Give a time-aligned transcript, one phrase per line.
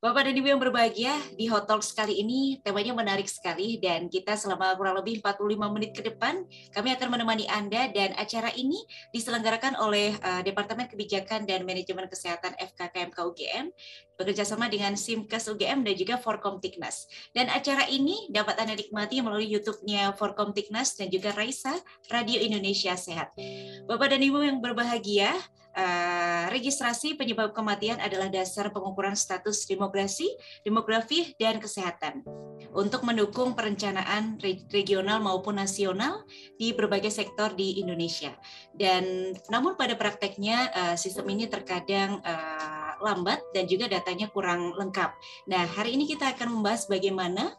[0.00, 4.32] Bapak dan Ibu yang berbahagia, di Hot Talks kali ini temanya menarik sekali dan kita
[4.32, 6.40] selama kurang lebih 45 menit ke depan
[6.72, 8.80] kami akan menemani Anda dan acara ini
[9.12, 13.68] diselenggarakan oleh uh, Departemen Kebijakan dan Manajemen Kesehatan FKKMK UGM
[14.16, 17.04] bekerjasama dengan Simkes UGM dan juga Forkom Tiknas.
[17.36, 21.76] Dan acara ini dapat Anda nikmati melalui YouTube-nya Forkom Tiknas dan juga Raisa
[22.08, 23.36] Radio Indonesia Sehat.
[23.84, 25.36] Bapak dan Ibu yang berbahagia,
[25.70, 30.26] Uh, registrasi penyebab kematian adalah dasar pengukuran status demografi,
[30.66, 32.26] demografi dan kesehatan
[32.74, 34.34] untuk mendukung perencanaan
[34.74, 36.26] regional maupun nasional
[36.58, 38.34] di berbagai sektor di Indonesia.
[38.74, 45.10] Dan namun pada prakteknya uh, sistem ini terkadang uh, lambat dan juga datanya kurang lengkap.
[45.46, 47.54] Nah, hari ini kita akan membahas bagaimana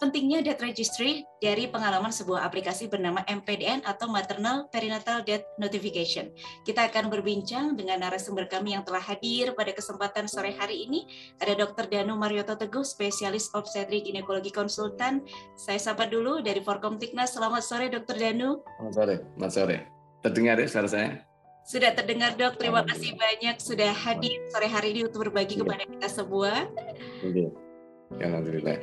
[0.00, 6.32] pentingnya death registry dari pengalaman sebuah aplikasi bernama MPDN atau Maternal Perinatal Death Notification.
[6.64, 11.04] Kita akan berbincang dengan narasumber kami yang telah hadir pada kesempatan sore hari ini.
[11.44, 11.92] Ada Dr.
[11.92, 15.20] Danu Marioto Teguh, spesialis obstetri ginekologi konsultan.
[15.54, 17.36] Saya sapa dulu dari Forkom Tiknas.
[17.36, 18.16] Selamat sore Dr.
[18.16, 18.64] Danu.
[18.80, 19.76] Selamat sore, selamat sore.
[20.24, 21.10] Terdengar ya suara saya?
[21.60, 25.62] Sudah terdengar dok, terima kasih banyak sudah hadir sore hari ini untuk berbagi iya.
[25.62, 26.52] kepada kita semua.
[28.16, 28.80] Alhamdulillah.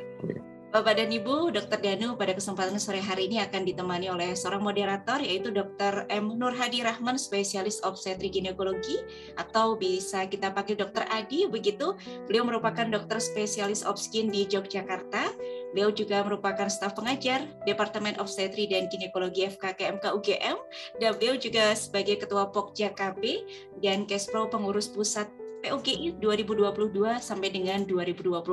[0.68, 1.80] Bapak dan Ibu, Dr.
[1.80, 6.04] Danu pada kesempatan sore hari ini akan ditemani oleh seorang moderator yaitu Dr.
[6.12, 6.36] M.
[6.36, 9.00] Nur Hadi Rahman, spesialis obstetri ginekologi
[9.40, 11.08] atau bisa kita panggil Dr.
[11.08, 11.96] Adi begitu.
[12.28, 15.32] Beliau merupakan dokter spesialis obskin di Yogyakarta.
[15.72, 20.60] Beliau juga merupakan staf pengajar Departemen Obstetri dan Ginekologi FKKMK UGM
[21.00, 23.24] dan beliau juga sebagai Ketua Pokja KP
[23.80, 28.44] dan Kespro Pengurus Pusat POGI 2022 sampai dengan 2025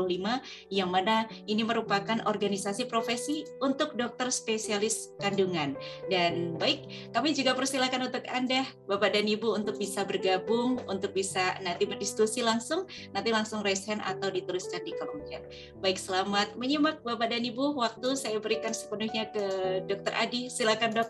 [0.73, 5.77] yang mana ini merupakan organisasi profesi untuk dokter spesialis kandungan.
[6.09, 11.57] Dan baik, kami juga persilakan untuk Anda Bapak dan Ibu untuk bisa bergabung, untuk bisa
[11.61, 15.45] nanti berdiskusi langsung, nanti langsung raise hand atau dituliskan di kolom chat.
[15.81, 17.77] Baik, selamat menyimak Bapak dan Ibu.
[17.77, 19.45] Waktu saya berikan sepenuhnya ke
[19.85, 20.49] Dokter Adi.
[20.49, 21.09] Silakan, Dok.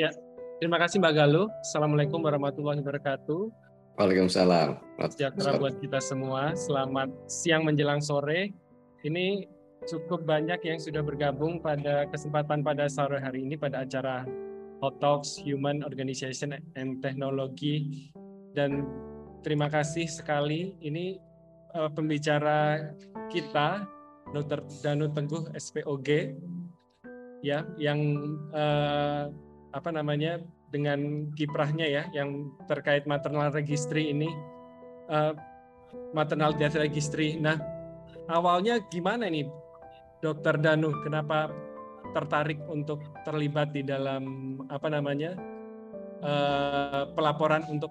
[0.00, 0.08] Ya,
[0.58, 1.46] terima kasih Mbak Galuh.
[1.60, 3.69] Assalamualaikum warahmatullahi wabarakatuh.
[4.00, 4.80] Waalaikumsalam.
[5.12, 6.56] Sejahtera buat kita semua.
[6.56, 8.48] Selamat siang menjelang sore.
[9.04, 9.44] Ini
[9.84, 14.24] cukup banyak yang sudah bergabung pada kesempatan pada sore hari ini pada acara
[14.80, 18.08] Hot Talks Human Organization and Technology
[18.56, 18.88] dan
[19.44, 21.20] terima kasih sekali ini
[21.76, 22.92] uh, pembicara
[23.28, 23.84] kita
[24.32, 24.64] Dr.
[24.80, 26.08] Danu Tengguh SPOG
[27.44, 28.00] ya yang
[28.56, 29.28] uh,
[29.76, 30.40] apa namanya
[30.70, 34.30] dengan kiprahnya ya yang terkait maternal registry ini.
[35.10, 35.34] Uh,
[36.14, 37.34] maternal death registry.
[37.38, 37.58] Nah,
[38.30, 39.46] awalnya gimana nih
[40.22, 40.94] Dokter Danu?
[41.02, 41.50] Kenapa
[42.10, 45.38] tertarik untuk terlibat di dalam apa namanya
[46.22, 47.90] uh, pelaporan untuk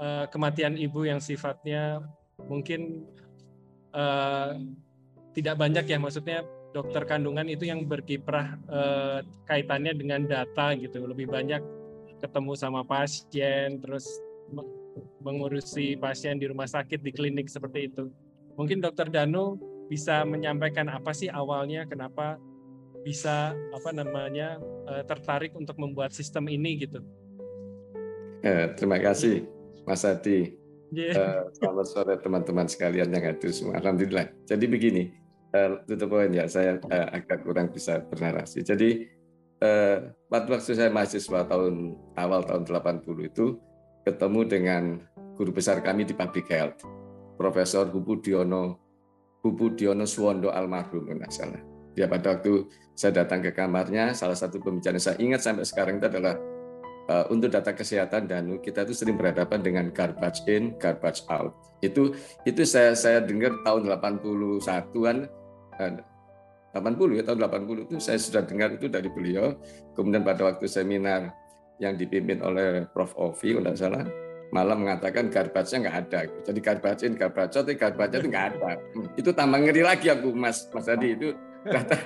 [0.00, 2.04] uh, kematian ibu yang sifatnya
[2.44, 3.08] mungkin
[3.96, 4.60] uh,
[5.32, 6.44] tidak banyak ya maksudnya
[6.76, 11.08] dokter kandungan itu yang berkiprah uh, kaitannya dengan data gitu.
[11.08, 11.60] Lebih banyak
[12.20, 14.06] ketemu sama pasien, terus
[15.20, 18.08] mengurusi pasien di rumah sakit, di klinik seperti itu.
[18.56, 22.40] Mungkin Dokter Danu bisa menyampaikan apa sih awalnya, kenapa
[23.06, 24.58] bisa apa namanya
[24.90, 26.98] eh, tertarik untuk membuat sistem ini gitu.
[28.42, 29.46] Eh, terima kasih
[29.86, 30.58] Mas Adi.
[30.90, 31.14] Yeah.
[31.14, 33.78] Eh, selamat sore teman-teman sekalian yang hadir semua.
[33.78, 34.30] Alhamdulillah.
[34.46, 35.04] Jadi begini,
[35.86, 36.78] tutup poin ya, saya
[37.10, 38.62] agak kurang bisa bernarasi.
[38.62, 39.06] Jadi
[39.62, 39.96] eh,
[40.28, 43.56] waktu saya mahasiswa tahun awal tahun 80 itu
[44.06, 44.82] ketemu dengan
[45.36, 46.80] guru besar kami di Public Health,
[47.36, 48.80] Profesor Hubu Diono
[49.44, 51.32] Hubu Diono Suwondo almarhum nggak.
[51.96, 56.08] Dia pada waktu saya datang ke kamarnya, salah satu pembicaraan saya ingat sampai sekarang itu
[56.12, 56.36] adalah
[57.08, 61.56] uh, untuk data kesehatan dan kita itu sering berhadapan dengan garbage in, garbage out.
[61.80, 62.12] Itu
[62.44, 65.16] itu saya saya dengar tahun 81-an
[66.82, 69.56] 80 ya tahun 80 itu saya sudah dengar itu dari beliau.
[69.96, 71.32] Kemudian pada waktu seminar
[71.80, 73.12] yang dipimpin oleh Prof.
[73.16, 74.04] Ovi, kalau tidak salah,
[74.52, 76.20] malah mengatakan garbage-nya nggak ada.
[76.44, 78.70] Jadi garbage-in, garbage out, garbage itu nggak ada.
[78.96, 81.32] Hmm, itu tambah ngeri lagi aku, Mas Mas Adi itu
[81.64, 81.96] data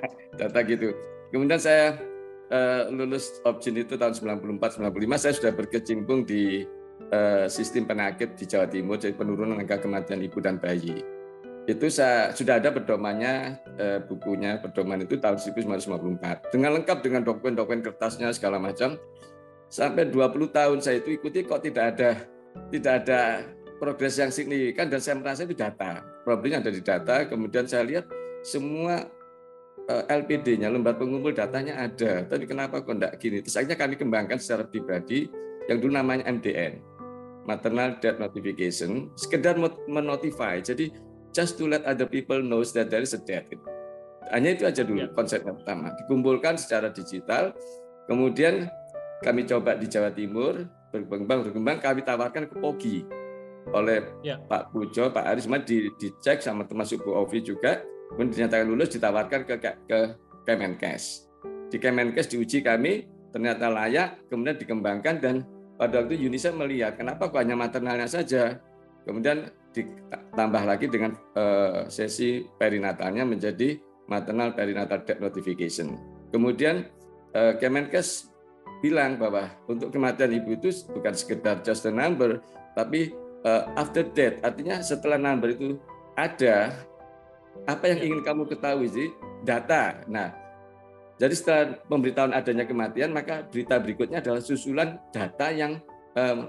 [0.40, 0.94] data gitu.
[1.30, 1.94] Kemudian saya
[2.50, 6.66] uh, lulus option itu tahun 94 95 saya sudah berkecimpung di
[7.14, 11.00] uh, sistem penyakit di Jawa Timur jadi penurunan angka kematian ibu dan bayi
[11.68, 17.84] itu saya, sudah ada pedomannya eh, bukunya pedoman itu tahun 1954 dengan lengkap dengan dokumen-dokumen
[17.84, 18.96] kertasnya segala macam.
[19.70, 22.10] Sampai 20 tahun saya itu ikuti kok tidak ada
[22.74, 23.20] tidak ada
[23.78, 24.90] progres yang signifikan.
[24.90, 26.02] Dan saya merasa itu data.
[26.26, 27.28] Problemnya ada di data.
[27.28, 28.08] Kemudian saya lihat
[28.42, 29.06] semua
[29.86, 32.24] eh, LPD-nya lembar pengumpul datanya ada.
[32.24, 33.44] Tapi kenapa kok tidak gini?
[33.44, 35.28] Terus akhirnya kami kembangkan secara pribadi
[35.68, 36.82] yang dulu namanya MDN
[37.48, 39.56] maternal death notification sekedar
[39.88, 40.58] menotify.
[40.60, 43.46] Jadi just to let other people knows that there is a death.
[44.30, 45.08] Hanya itu aja dulu ya.
[45.10, 45.90] konsepnya pertama.
[45.98, 47.50] Dikumpulkan secara digital,
[48.06, 48.70] kemudian
[49.26, 53.02] kami coba di Jawa Timur, berkembang berkembang kami tawarkan ke Pogi
[53.74, 54.38] oleh ya.
[54.38, 57.82] Pak Pujo, Pak Aris, di, dicek sama termasuk Bu Ovi juga,
[58.14, 60.00] kemudian dinyatakan lulus ditawarkan ke ke
[60.46, 61.28] Kemenkes.
[61.70, 65.34] Di Kemenkes diuji kami ternyata layak, kemudian dikembangkan dan
[65.78, 68.58] pada waktu UNICEF melihat kenapa kok hanya maternalnya saja,
[69.06, 73.78] kemudian ditambah lagi dengan uh, sesi perinatalnya menjadi
[74.10, 75.94] maternal perinatal death notification.
[76.34, 76.90] Kemudian
[77.34, 78.30] uh, Kemenkes
[78.82, 82.42] bilang bahwa untuk kematian ibu itu bukan sekedar just a number,
[82.74, 83.14] tapi
[83.46, 85.78] uh, after death, artinya setelah number itu
[86.16, 86.74] ada,
[87.68, 88.04] apa yang ya.
[88.10, 89.08] ingin kamu ketahui sih?
[89.40, 90.04] Data.
[90.04, 90.32] Nah,
[91.20, 95.76] jadi setelah pemberitahuan adanya kematian, maka berita berikutnya adalah susulan data yang
[96.16, 96.48] um,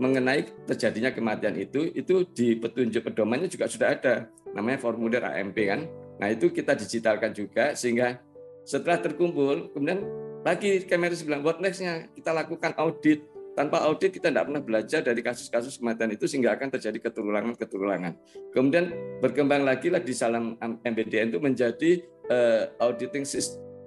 [0.00, 4.14] mengenai terjadinya kematian itu, itu di petunjuk pedomannya juga sudah ada,
[4.56, 5.84] namanya formulir AMP kan.
[6.20, 8.20] Nah itu kita digitalkan juga sehingga
[8.62, 10.06] setelah terkumpul, kemudian
[10.42, 13.26] lagi Kemeris bilang, what nextnya kita lakukan audit.
[13.52, 18.16] Tanpa audit kita tidak pernah belajar dari kasus-kasus kematian itu sehingga akan terjadi keturunan-keturunan.
[18.48, 22.00] Kemudian berkembang lagi lah di salam MBDN itu menjadi
[22.32, 23.28] uh, auditing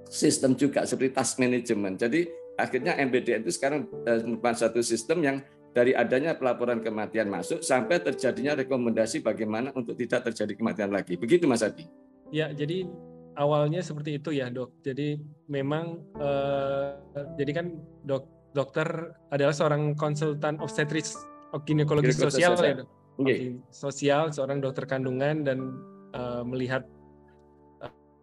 [0.06, 1.98] system juga seperti task management.
[1.98, 2.30] Jadi
[2.62, 5.38] akhirnya MBDN itu sekarang uh, merupakan satu sistem yang
[5.76, 11.20] dari adanya pelaporan kematian masuk sampai terjadinya rekomendasi bagaimana untuk tidak terjadi kematian lagi.
[11.20, 11.84] Begitu Mas Adi.
[12.32, 12.88] Ya, jadi
[13.36, 14.72] awalnya seperti itu ya dok.
[14.88, 15.20] Jadi
[15.52, 16.96] memang uh,
[17.36, 17.68] jadi kan
[18.08, 18.24] dok
[18.56, 18.88] dokter
[19.36, 21.20] adalah seorang konsultan obstetris
[21.68, 22.90] ginekologi sosial, sosial ya dok.
[23.20, 23.60] Okay.
[23.68, 25.76] Sosial seorang dokter kandungan dan
[26.16, 26.88] uh, melihat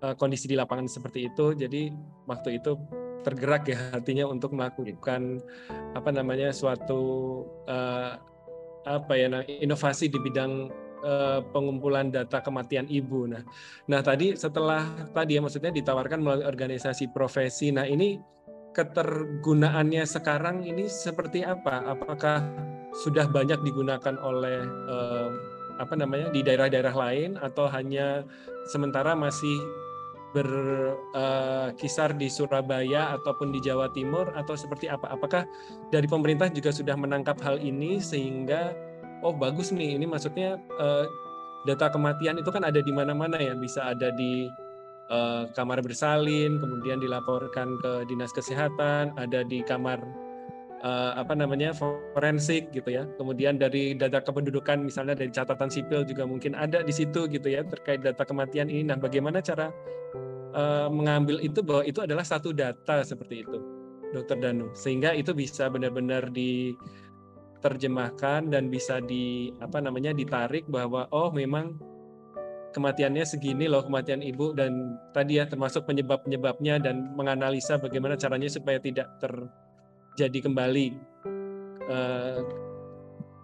[0.00, 1.52] uh, kondisi di lapangan seperti itu.
[1.52, 1.93] Jadi
[2.25, 2.81] waktu itu
[3.22, 5.40] tergerak ya hatinya untuk melakukan
[5.94, 7.02] apa namanya suatu
[7.70, 8.19] uh,
[8.82, 10.69] apa ya nah, inovasi di bidang
[11.06, 13.30] uh, pengumpulan data kematian ibu.
[13.30, 13.42] Nah,
[13.86, 17.70] nah tadi setelah tadi ya maksudnya ditawarkan melalui organisasi profesi.
[17.70, 18.19] Nah ini
[18.72, 21.84] ketergunaannya sekarang ini seperti apa?
[21.86, 22.42] Apakah
[23.04, 25.28] sudah banyak digunakan oleh uh,
[25.80, 28.22] apa namanya di daerah-daerah lain atau hanya
[28.69, 29.56] sementara masih
[30.32, 35.12] berkisar uh, di Surabaya ataupun di Jawa Timur atau seperti apa?
[35.12, 35.44] Apakah
[35.93, 38.73] dari pemerintah juga sudah menangkap hal ini sehingga
[39.23, 41.06] oh bagus nih ini maksudnya uh,
[41.64, 44.50] data kematian itu kan ada di mana-mana ya bisa ada di
[45.14, 50.02] uh, kamar bersalin kemudian dilaporkan ke dinas kesehatan ada di kamar
[50.82, 51.73] uh, apa namanya
[52.14, 53.06] forensik gitu ya.
[53.17, 57.62] Kemudian dari data kependudukan misalnya dari catatan sipil juga mungkin ada di situ gitu ya
[57.64, 58.90] terkait data kematian ini.
[58.90, 59.70] Nah bagaimana cara
[60.52, 63.58] uh, mengambil itu bahwa itu adalah satu data seperti itu
[64.12, 64.69] dokter Danu.
[64.76, 66.76] Sehingga itu bisa benar-benar di
[67.62, 71.79] terjemahkan dan bisa di apa namanya ditarik bahwa oh memang
[72.75, 74.52] kematiannya segini loh kematian ibu.
[74.52, 79.08] Dan tadi ya termasuk penyebab-penyebabnya dan menganalisa bagaimana caranya supaya tidak
[80.14, 80.86] terjadi kembali
[81.88, 82.40] uh,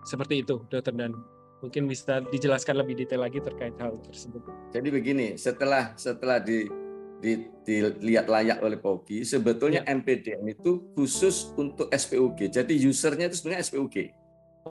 [0.04, 1.12] seperti itu dokter dan
[1.58, 4.42] mungkin bisa dijelaskan lebih detail lagi terkait hal tersebut.
[4.70, 6.70] Jadi begini setelah setelah di
[7.18, 9.90] di, dilihat layak oleh POGI, sebetulnya ya.
[9.98, 12.46] MPDM itu khusus untuk SPUG.
[12.46, 13.96] Jadi usernya itu sebenarnya SPUG.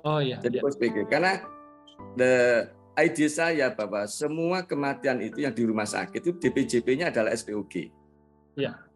[0.07, 0.39] Oh iya.
[0.39, 0.63] Jadi ya.
[0.63, 1.11] SPUG.
[1.11, 1.43] Karena
[2.15, 2.63] the
[2.97, 7.91] ide saya bahwa semua kematian itu yang di rumah sakit itu DPJP-nya adalah SPUG.
[8.55, 8.86] Iya.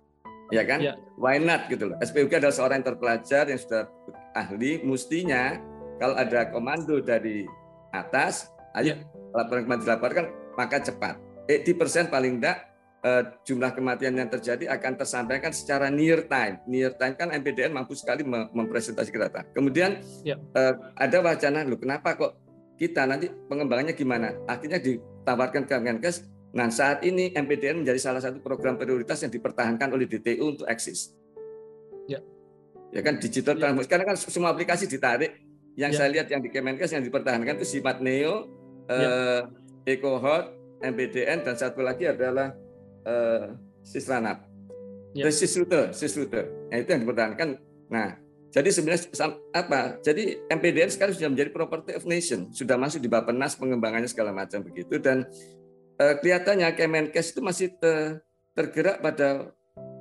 [0.51, 0.79] Ya kan?
[0.84, 0.93] Ya.
[1.15, 1.98] Why not gitu loh.
[2.03, 3.88] SPUG adalah seorang yang terpelajar yang sudah
[4.36, 5.58] ahli, mestinya
[5.98, 7.48] kalau ada komando dari
[7.96, 9.05] atas, ayo ya.
[9.31, 10.25] laporan kematian dilaporkan,
[10.60, 11.15] maka cepat.
[11.48, 12.72] 80% paling enggak
[13.05, 16.62] uh, jumlah kematian yang terjadi akan tersampaikan secara near time.
[16.65, 19.41] Near time kan MPDN mampu sekali mempresentasikan data.
[19.51, 20.38] Kemudian ya.
[20.55, 22.34] uh, ada wacana, loh kenapa kok
[22.77, 24.34] kita nanti pengembangannya gimana?
[24.50, 26.25] Akhirnya ditawarkan ke Kemenkes.
[26.51, 31.15] Nah saat ini MPDN menjadi salah satu program prioritas yang dipertahankan oleh DTU untuk eksis.
[32.12, 32.20] Ya.
[32.91, 33.67] Ya kan digital ya.
[33.67, 33.91] transformation.
[33.91, 35.39] Karena kan semua aplikasi ditarik.
[35.79, 35.98] Yang ya.
[36.03, 38.51] saya lihat yang di Kemenkes yang dipertahankan itu Simat Neo,
[38.91, 39.00] ya.
[39.00, 39.41] uh,
[39.88, 40.51] EcoHot,
[40.84, 42.51] MPDN dan satu lagi adalah
[43.08, 44.43] uh, sisranap.
[45.15, 45.31] Ya.
[45.31, 46.67] Sisrute, sisrute.
[46.67, 47.55] Nah, itu yang dipertahankan.
[47.88, 48.20] Nah,
[48.51, 49.08] jadi sebenarnya
[49.55, 50.00] apa?
[50.03, 54.60] Jadi MPDN sekarang sudah menjadi property of nation, sudah masuk di Bappenas pengembangannya segala macam
[54.60, 55.24] begitu dan
[56.20, 58.24] kelihatannya Kemenkes itu masih ter,
[58.58, 59.51] tergerak pada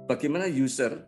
[0.07, 1.05] bagaimana user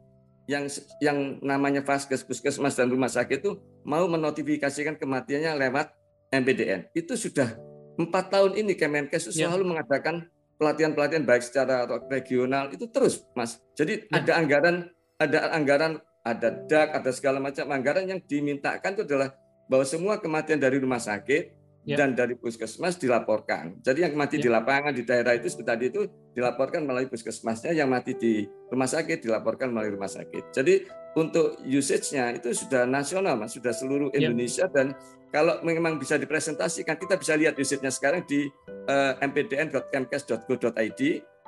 [0.50, 0.66] yang
[0.98, 5.94] yang namanya vaskes, puskesmas dan rumah sakit itu mau menotifikasikan kematiannya lewat
[6.34, 6.90] MPDN.
[6.92, 7.54] Itu sudah
[7.96, 9.48] empat tahun ini Kemenkes itu ya.
[9.48, 10.26] selalu mengadakan
[10.58, 13.58] pelatihan-pelatihan baik secara regional itu terus, Mas.
[13.78, 14.22] Jadi ya.
[14.22, 14.76] ada anggaran,
[15.18, 19.34] ada anggaran, ada DAK, ada segala macam anggaran yang dimintakan itu adalah
[19.66, 21.98] bahwa semua kematian dari rumah sakit ya.
[21.98, 23.82] dan dari puskesmas dilaporkan.
[23.82, 24.46] Jadi yang mati ya.
[24.46, 26.02] di lapangan di daerah itu seperti tadi itu
[26.34, 30.54] dilaporkan melalui puskesmasnya, yang mati di rumah sakit dilaporkan melalui rumah sakit.
[30.54, 30.74] Jadi
[31.18, 34.24] untuk usage-nya itu sudah nasional, mas, sudah seluruh ya.
[34.24, 34.72] Indonesia ya.
[34.72, 34.86] dan
[35.32, 38.48] kalau memang bisa dipresentasikan, kita bisa lihat usage-nya sekarang di
[38.88, 41.02] uh, eh, mpdn.kemkes.go.id.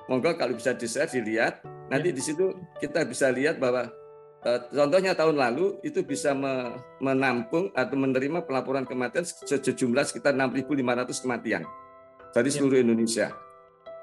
[0.05, 1.65] Monggo kalau bisa di-share dilihat.
[1.89, 2.17] Nanti ya.
[2.17, 3.89] di situ kita bisa lihat bahwa
[4.69, 6.37] contohnya tahun lalu itu bisa
[7.01, 11.63] menampung atau menerima pelaporan kematian sejumlah sekitar 6.500 kematian
[12.37, 12.55] dari ya.
[12.61, 13.33] seluruh Indonesia.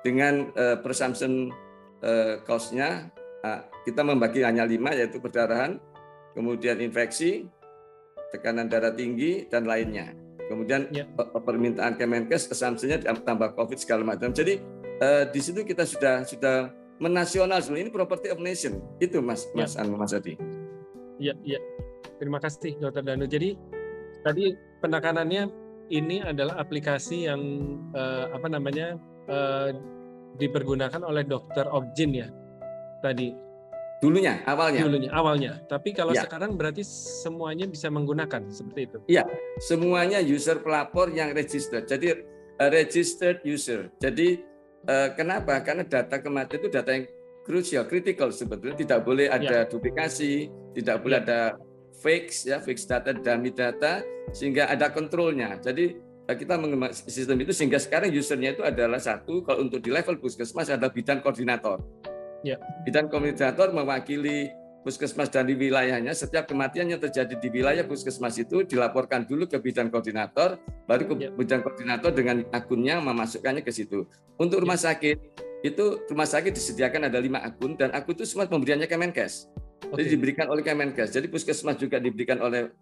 [0.02, 1.54] Dengan uh, presumption
[2.02, 3.14] uh, cost-nya
[3.46, 5.78] uh, kita membagi hanya lima yaitu perdarahan,
[6.34, 7.46] kemudian infeksi,
[8.34, 10.10] tekanan darah tinggi dan lainnya.
[10.50, 11.06] Kemudian ya.
[11.38, 14.34] permintaan Kemenkes assumption-nya tambah COVID segala macam.
[14.34, 14.58] Jadi
[15.06, 19.66] uh, di situ kita sudah sudah menasional ini property of nation itu mas ya.
[19.66, 20.38] mas Anu Mas Adi.
[21.18, 21.60] Iya iya
[22.22, 23.26] terima kasih Dokter Danu.
[23.26, 23.58] Jadi
[24.22, 24.54] tadi
[24.86, 25.50] penekanannya
[25.90, 27.42] ini adalah aplikasi yang
[27.98, 28.96] uh, apa namanya
[29.28, 29.74] uh,
[30.38, 32.30] dipergunakan oleh dokter Objin ya
[33.02, 33.34] tadi.
[34.02, 34.82] Dulunya, awalnya.
[34.82, 35.52] Dulunya, awalnya.
[35.70, 36.26] Tapi kalau ya.
[36.26, 36.82] sekarang berarti
[37.22, 38.98] semuanya bisa menggunakan seperti itu.
[39.06, 39.30] Iya,
[39.62, 41.86] semuanya user pelapor yang registered.
[41.86, 42.18] Jadi
[42.58, 43.94] uh, registered user.
[44.02, 44.51] Jadi Eh,
[45.14, 45.62] kenapa?
[45.62, 47.06] Karena data kematian itu data yang
[47.46, 49.70] krusial, kritikal sebetulnya tidak boleh ada ya.
[49.70, 51.24] duplikasi, tidak boleh ya.
[51.26, 51.40] ada
[52.02, 54.02] fake ya, fake data, dummy data
[54.34, 55.58] sehingga ada kontrolnya.
[55.62, 55.98] Jadi
[56.30, 60.18] eh, kita mengembangkan sistem itu sehingga sekarang usernya itu adalah satu kalau untuk di level
[60.18, 61.82] puskesmas ada bidan koordinator.
[62.42, 62.58] Ya.
[62.86, 64.50] Bidan koordinator mewakili
[64.82, 69.62] puskesmas dan di wilayahnya setiap kematian yang terjadi di wilayah puskesmas itu dilaporkan dulu ke
[69.62, 70.58] bidang koordinator
[70.90, 71.30] baru ke ya.
[71.34, 74.10] bidang koordinator dengan akunnya memasukkannya ke situ
[74.42, 74.92] untuk rumah ya.
[74.94, 75.18] sakit
[75.62, 79.50] itu rumah sakit disediakan ada lima akun dan akun itu semua pemberiannya Kemenkes
[79.86, 80.02] okay.
[80.02, 82.74] jadi diberikan oleh Kemenkes jadi puskesmas juga diberikan oleh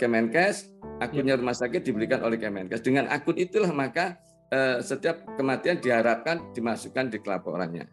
[0.00, 0.72] Kemenkes
[1.04, 1.40] akunnya ya.
[1.40, 4.16] rumah sakit diberikan oleh Kemenkes dengan akun itulah maka
[4.48, 7.84] eh, setiap kematian diharapkan dimasukkan di laporannya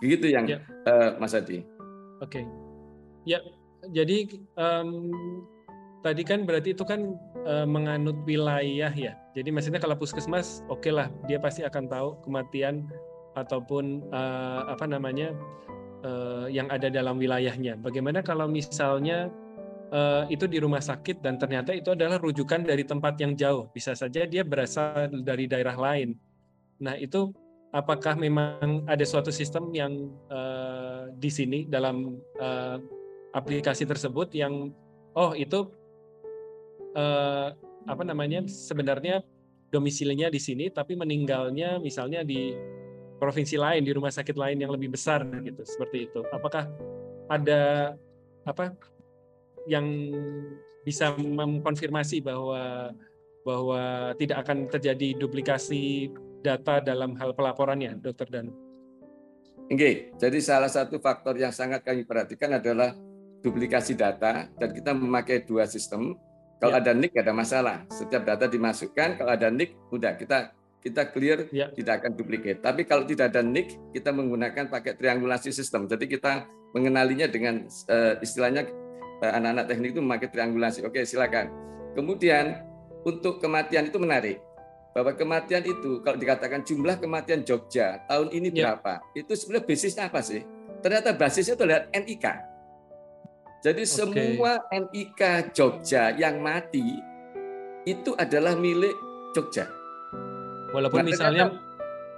[0.00, 0.64] begitu yang ya.
[0.88, 1.76] eh, Mas Adi
[2.18, 2.42] Oke.
[2.42, 2.67] Okay.
[3.28, 3.44] Ya,
[3.92, 4.24] jadi
[4.56, 5.12] um,
[6.00, 7.12] tadi kan berarti itu kan
[7.44, 9.12] uh, menganut wilayah ya.
[9.36, 12.88] Jadi maksudnya kalau puskesmas, oke okay lah, dia pasti akan tahu kematian
[13.36, 15.36] ataupun uh, apa namanya
[16.08, 17.76] uh, yang ada dalam wilayahnya.
[17.84, 19.28] Bagaimana kalau misalnya
[19.92, 23.92] uh, itu di rumah sakit dan ternyata itu adalah rujukan dari tempat yang jauh, bisa
[23.92, 26.16] saja dia berasal dari daerah lain.
[26.80, 27.30] Nah itu
[27.76, 32.80] apakah memang ada suatu sistem yang uh, di sini dalam uh,
[33.34, 34.72] aplikasi tersebut yang
[35.16, 35.68] oh itu
[36.96, 37.48] eh,
[37.88, 39.24] apa namanya sebenarnya
[39.68, 42.56] domisilinya di sini tapi meninggalnya misalnya di
[43.18, 46.70] provinsi lain di rumah sakit lain yang lebih besar gitu seperti itu apakah
[47.28, 47.92] ada
[48.48, 48.72] apa
[49.68, 49.84] yang
[50.88, 52.96] bisa mengkonfirmasi bahwa
[53.44, 56.12] bahwa tidak akan terjadi duplikasi
[56.44, 58.52] data dalam hal pelaporannya, Dokter Dan.
[59.68, 62.96] Oke, jadi salah satu faktor yang sangat kami perhatikan adalah
[63.48, 66.20] duplikasi data dan kita memakai dua sistem.
[66.60, 66.82] Kalau ya.
[66.84, 67.88] ada nick ada masalah.
[67.88, 71.72] Setiap data dimasukkan, kalau ada nick udah kita kita clear ya.
[71.72, 72.60] tidak akan duplicate.
[72.60, 75.88] Tapi kalau tidak ada nick, kita menggunakan pakai triangulasi sistem.
[75.88, 78.68] Jadi kita mengenalinya dengan uh, istilahnya
[79.22, 80.86] uh, anak-anak teknik itu memakai triangulasi.
[80.86, 81.50] Oke, silakan.
[81.98, 82.62] Kemudian
[83.02, 84.38] untuk kematian itu menarik
[84.94, 88.74] bahwa kematian itu kalau dikatakan jumlah kematian Jogja tahun ini ya.
[88.74, 89.02] berapa?
[89.14, 90.42] Itu sebenarnya basisnya apa sih?
[90.78, 92.26] Ternyata basisnya itu adalah NIK.
[93.58, 93.90] Jadi okay.
[93.90, 97.02] semua NIK Jogja yang mati
[97.82, 98.94] itu adalah milik
[99.34, 99.66] Jogja.
[100.70, 101.50] Walaupun misalnya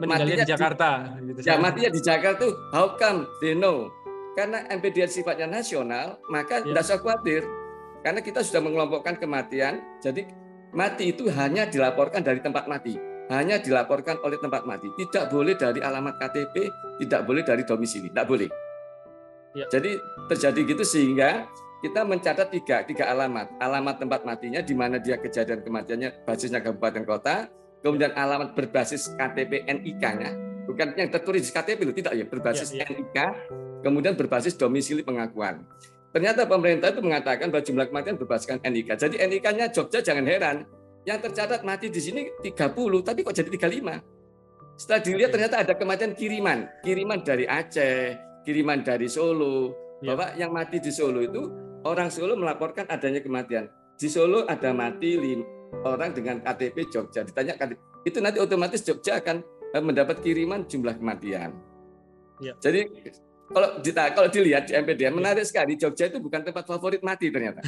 [0.00, 0.90] meninggalnya di Jakarta.
[1.16, 3.88] Di, gitu, ya matinya di Jakarta tuh how come they know?
[4.36, 6.86] Karena MPDN sifatnya nasional, maka tidak yeah.
[6.86, 7.42] usah khawatir.
[8.00, 10.24] Karena kita sudah mengelompokkan kematian, jadi
[10.72, 12.96] mati itu hanya dilaporkan dari tempat mati.
[13.28, 14.88] Hanya dilaporkan oleh tempat mati.
[14.96, 16.54] Tidak boleh dari alamat KTP,
[17.04, 18.48] tidak boleh dari domisili, tidak boleh.
[19.54, 19.66] Ya.
[19.66, 19.98] Jadi
[20.30, 23.56] terjadi gitu sehingga kita mencatat tiga, tiga alamat.
[23.58, 27.48] Alamat tempat matinya di mana dia kejadian kematiannya basisnya kabupaten kota,
[27.80, 30.30] kemudian alamat berbasis KTP NIK-nya,
[30.68, 32.92] bukan yang tertulis di KTP itu tidak ya, berbasis ya, ya.
[32.92, 33.18] NIK,
[33.80, 35.64] kemudian berbasis domisili pengakuan.
[36.12, 39.00] Ternyata pemerintah itu mengatakan bahwa jumlah kematian berbasiskan NIK.
[39.00, 40.56] Jadi NIK-nya Jogja jangan heran,
[41.08, 44.04] yang tercatat mati di sini 30, tapi kok jadi 35.
[44.76, 50.12] Setelah dilihat ternyata ada kematian kiriman, kiriman dari Aceh, kiriman dari Solo ya.
[50.12, 51.42] bahwa yang mati di Solo itu
[51.84, 53.68] orang Solo melaporkan adanya kematian.
[54.00, 55.44] Di Solo ada mati lim,
[55.84, 57.20] orang dengan KTP Jogja.
[57.24, 57.54] Ditanya
[58.04, 59.44] itu nanti otomatis Jogja akan
[59.76, 61.52] eh, mendapat kiriman jumlah kematian.
[62.40, 62.56] Ya.
[62.56, 62.88] Jadi
[63.50, 65.12] kalau kalau dilihat di MPD ya.
[65.12, 67.60] menarik sekali Jogja itu bukan tempat favorit mati ternyata.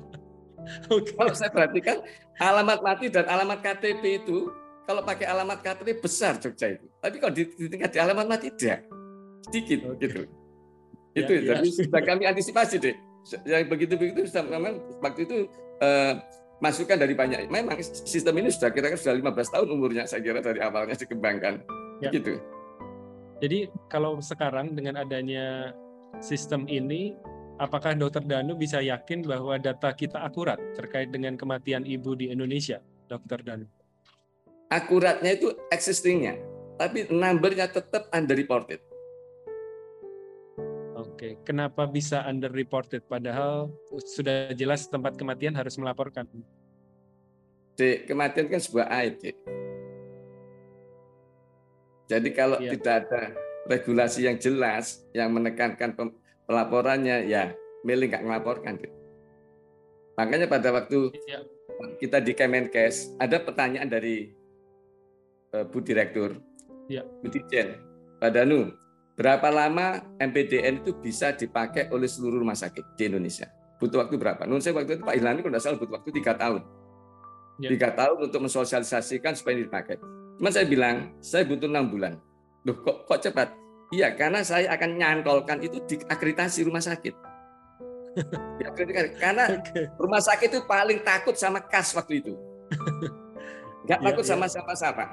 [0.92, 1.12] okay.
[1.12, 2.00] Kalau saya perhatikan
[2.40, 4.48] alamat mati dan alamat KTP itu
[4.88, 6.88] kalau pakai alamat KTP besar Jogja itu.
[7.02, 9.01] Tapi kalau di, di tingkat di alamat mati tidak
[9.48, 10.08] sedikit okay.
[10.08, 10.20] gitu.
[11.12, 11.40] Ya, itu ya.
[11.56, 12.96] jadi sudah kami antisipasi deh.
[13.46, 15.36] Yang begitu-begitu sudah memang waktu itu
[15.84, 16.14] eh,
[16.62, 17.50] masukan dari banyak.
[17.50, 21.60] Memang sistem ini sudah kira-kira sudah 15 tahun umurnya saya kira dari awalnya dikembangkan.
[22.00, 22.10] Ya.
[22.14, 22.38] Gitu.
[23.42, 25.74] Jadi kalau sekarang dengan adanya
[26.22, 27.18] sistem ini
[27.58, 32.78] apakah Dokter Danu bisa yakin bahwa data kita akurat terkait dengan kematian ibu di Indonesia,
[33.10, 33.66] Dokter Danu?
[34.70, 36.38] Akuratnya itu existingnya,
[36.78, 38.91] tapi numbernya tetap underreported.
[41.22, 43.06] Oke, kenapa bisa underreported?
[43.06, 46.26] Padahal sudah jelas tempat kematian harus melaporkan.
[47.78, 49.38] Dek, kematian kan sebuah aib, Dek.
[52.10, 52.74] Jadi kalau ya.
[52.74, 53.38] tidak ada
[53.70, 55.94] regulasi yang jelas yang menekankan
[56.42, 57.54] pelaporannya ya
[57.86, 58.82] milih nggak melaporkan.
[60.18, 61.46] Makanya pada waktu ya.
[62.02, 64.34] kita di Kemenkes ada pertanyaan dari
[65.54, 66.34] uh, Bu Direktur,
[66.90, 67.06] ya.
[67.22, 67.78] Bu Dijen,
[68.18, 68.74] Pak Danu,
[69.16, 73.48] berapa lama MPDN itu bisa dipakai oleh seluruh rumah sakit di Indonesia?
[73.76, 74.46] Butuh waktu berapa?
[74.46, 76.62] Nun saya waktu itu Pak Ilhami kalau tidak salah butuh waktu tiga tahun.
[77.60, 77.68] Ya.
[77.76, 79.96] Tiga tahun untuk mensosialisasikan supaya ini dipakai.
[80.40, 82.16] Cuman saya bilang, saya butuh enam bulan.
[82.64, 83.48] Loh kok, kok cepat?
[83.92, 87.14] Iya, karena saya akan nyantolkan itu di akreditasi rumah sakit.
[88.60, 88.68] Ya,
[89.16, 89.56] karena
[89.96, 92.36] rumah sakit itu paling takut sama kas waktu itu.
[93.88, 94.28] Enggak ya, takut ya.
[94.36, 95.04] sama siapa-siapa.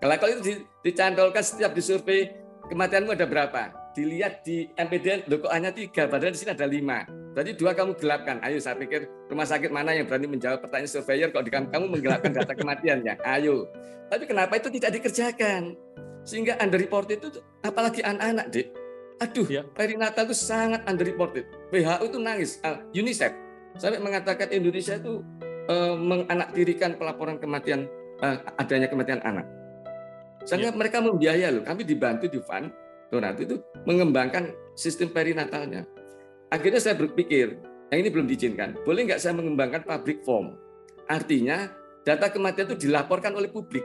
[0.00, 2.32] Kalau kalau itu dicantolkan setiap disurvei
[2.70, 3.62] kematianmu ada berapa?
[3.92, 7.02] Dilihat di MPDN, loh kok hanya tiga, padahal di sini ada lima.
[7.34, 8.38] Berarti dua kamu gelapkan.
[8.46, 12.30] Ayo saya pikir rumah sakit mana yang berani menjawab pertanyaan surveyor kalau di kamu menggelapkan
[12.30, 13.18] data kematiannya.
[13.26, 13.66] Ayo.
[14.10, 15.74] Tapi kenapa itu tidak dikerjakan?
[16.26, 17.28] Sehingga underreported itu
[17.62, 18.66] apalagi anak-anak, Dik.
[19.20, 19.62] Aduh, ya.
[19.62, 21.44] perinatal itu sangat underreported.
[21.70, 23.36] WHO itu nangis, uh, UNICEF
[23.76, 25.22] sampai mengatakan Indonesia itu
[25.70, 27.86] uh, menganaktirikan pelaporan kematian
[28.24, 29.46] uh, adanya kematian anak.
[30.44, 30.76] Sehingga ya.
[30.76, 31.64] mereka membiaya loh.
[31.64, 32.72] Kami dibantu di fund
[33.10, 35.84] donat itu mengembangkan sistem perinatalnya.
[36.50, 37.58] Akhirnya saya berpikir,
[37.90, 38.78] yang ini belum diizinkan.
[38.86, 40.54] Boleh nggak saya mengembangkan public form?
[41.10, 41.70] Artinya
[42.06, 43.84] data kematian itu dilaporkan oleh publik.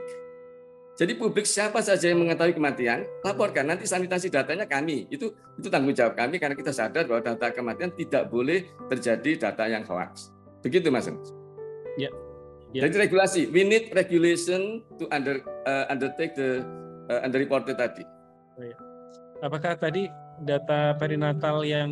[0.96, 3.68] Jadi publik siapa saja yang mengetahui kematian, laporkan.
[3.68, 5.04] Nanti sanitasi datanya kami.
[5.12, 9.68] Itu itu tanggung jawab kami karena kita sadar bahwa data kematian tidak boleh terjadi data
[9.68, 10.32] yang hoax.
[10.64, 11.12] Begitu Mas.
[12.00, 12.08] Ya.
[12.74, 12.86] Ya.
[12.86, 16.62] Jadi regulasi, we need regulation to under uh, undertake the
[17.10, 18.02] uh, underreported tadi.
[18.56, 18.76] Oh, ya.
[19.44, 20.08] Apakah tadi
[20.42, 21.90] data perinatal yang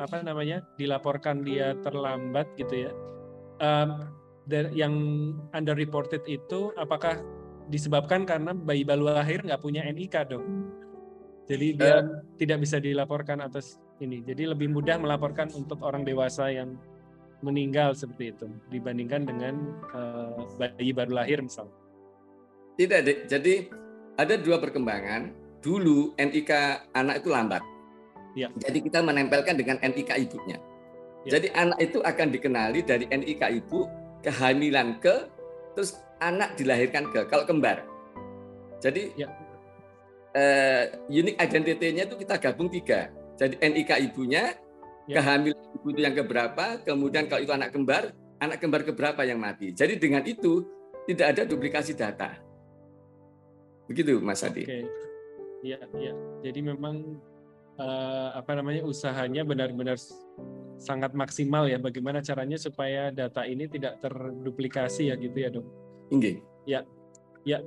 [0.00, 2.92] apa namanya dilaporkan dia terlambat gitu ya?
[3.60, 4.08] Um,
[4.74, 4.94] yang
[5.54, 7.22] underreported itu apakah
[7.70, 10.66] disebabkan karena bayi baru lahir nggak punya NIK dong.
[11.46, 14.22] Jadi dia uh, tidak bisa dilaporkan atas ini.
[14.22, 16.78] Jadi lebih mudah melaporkan untuk orang dewasa yang
[17.40, 19.54] meninggal seperti itu dibandingkan dengan
[19.92, 21.72] uh, bayi baru lahir misalnya.
[22.76, 23.18] Tidak, Dek.
[23.28, 23.54] Jadi
[24.16, 25.32] ada dua perkembangan.
[25.60, 26.52] Dulu NIK
[26.96, 27.60] anak itu lambat.
[28.32, 28.48] Ya.
[28.56, 30.56] Jadi kita menempelkan dengan NIK ibunya.
[31.28, 31.36] Ya.
[31.36, 33.84] Jadi anak itu akan dikenali dari NIK ibu,
[34.24, 35.28] kehamilan ke,
[35.76, 37.84] terus anak dilahirkan ke kalau kembar.
[38.80, 39.28] Jadi ya.
[40.32, 43.12] uh, unique identity-nya itu kita gabung tiga.
[43.36, 44.56] Jadi NIK ibunya,
[45.10, 45.18] ya.
[45.18, 49.74] kehamilan ibu itu yang keberapa, kemudian kalau itu anak kembar, anak kembar keberapa yang mati.
[49.74, 50.62] Jadi dengan itu
[51.10, 52.38] tidak ada duplikasi data.
[53.90, 54.62] Begitu Mas Adi.
[54.62, 54.86] Oke.
[55.60, 56.12] Iya, iya.
[56.40, 57.20] Jadi memang
[57.76, 59.98] uh, apa namanya usahanya benar-benar
[60.80, 61.76] sangat maksimal ya.
[61.76, 65.66] Bagaimana caranya supaya data ini tidak terduplikasi ya gitu ya dok?
[66.14, 66.40] Inggih.
[66.64, 66.86] Ya,
[67.44, 67.60] ya.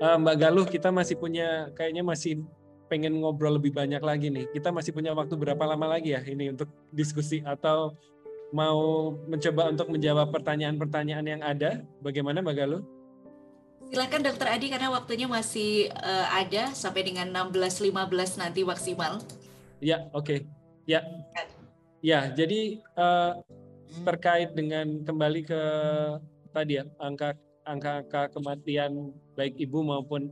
[0.00, 2.44] Uh, Mbak Galuh, kita masih punya, kayaknya masih
[2.86, 4.46] pengen ngobrol lebih banyak lagi nih.
[4.54, 7.94] Kita masih punya waktu berapa lama lagi ya ini untuk diskusi atau
[8.54, 11.82] mau mencoba untuk menjawab pertanyaan-pertanyaan yang ada?
[12.02, 12.82] Bagaimana Mbak Galuh?
[13.86, 19.22] Silakan Dokter Adi karena waktunya masih uh, ada sampai dengan 16.15 nanti maksimal.
[19.78, 20.26] Ya, oke.
[20.26, 20.38] Okay.
[20.86, 21.02] Ya.
[22.02, 23.42] Ya, jadi uh,
[24.06, 25.62] terkait dengan kembali ke
[26.50, 27.34] tadi ya angka
[27.66, 30.30] angka-angka kematian baik ibu maupun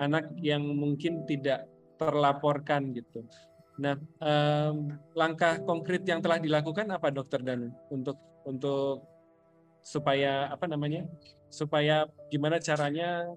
[0.00, 1.68] anak yang mungkin tidak
[2.00, 3.24] terlaporkan gitu.
[3.80, 9.04] Nah, um, langkah konkret yang telah dilakukan apa dokter dan untuk untuk
[9.82, 11.08] supaya apa namanya?
[11.52, 13.28] supaya gimana caranya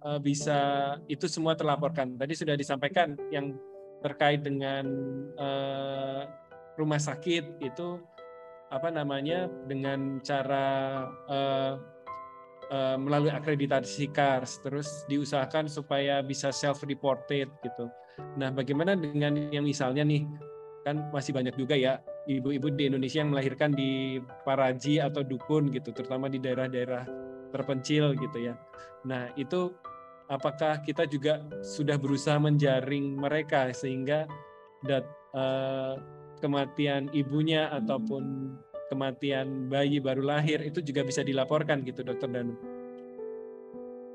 [0.00, 0.56] uh, bisa
[1.04, 2.16] itu semua terlaporkan.
[2.16, 3.52] Tadi sudah disampaikan yang
[4.00, 4.88] terkait dengan
[5.36, 6.24] uh,
[6.80, 8.00] rumah sakit itu
[8.72, 11.76] apa namanya dengan cara uh,
[12.72, 17.84] Eh, melalui akreditasi KARS, terus diusahakan supaya bisa self-reported gitu.
[18.40, 20.24] Nah, bagaimana dengan yang misalnya nih,
[20.80, 25.92] kan masih banyak juga ya ibu-ibu di Indonesia yang melahirkan di paraji atau dukun gitu,
[25.92, 27.04] terutama di daerah-daerah
[27.52, 28.56] terpencil gitu ya.
[29.04, 29.76] Nah itu
[30.32, 34.24] apakah kita juga sudah berusaha menjaring mereka sehingga
[34.88, 35.04] dat,
[35.36, 36.00] uh,
[36.40, 38.56] kematian ibunya ataupun
[38.92, 42.52] kematian bayi baru lahir itu juga bisa dilaporkan gitu, Dokter Danu?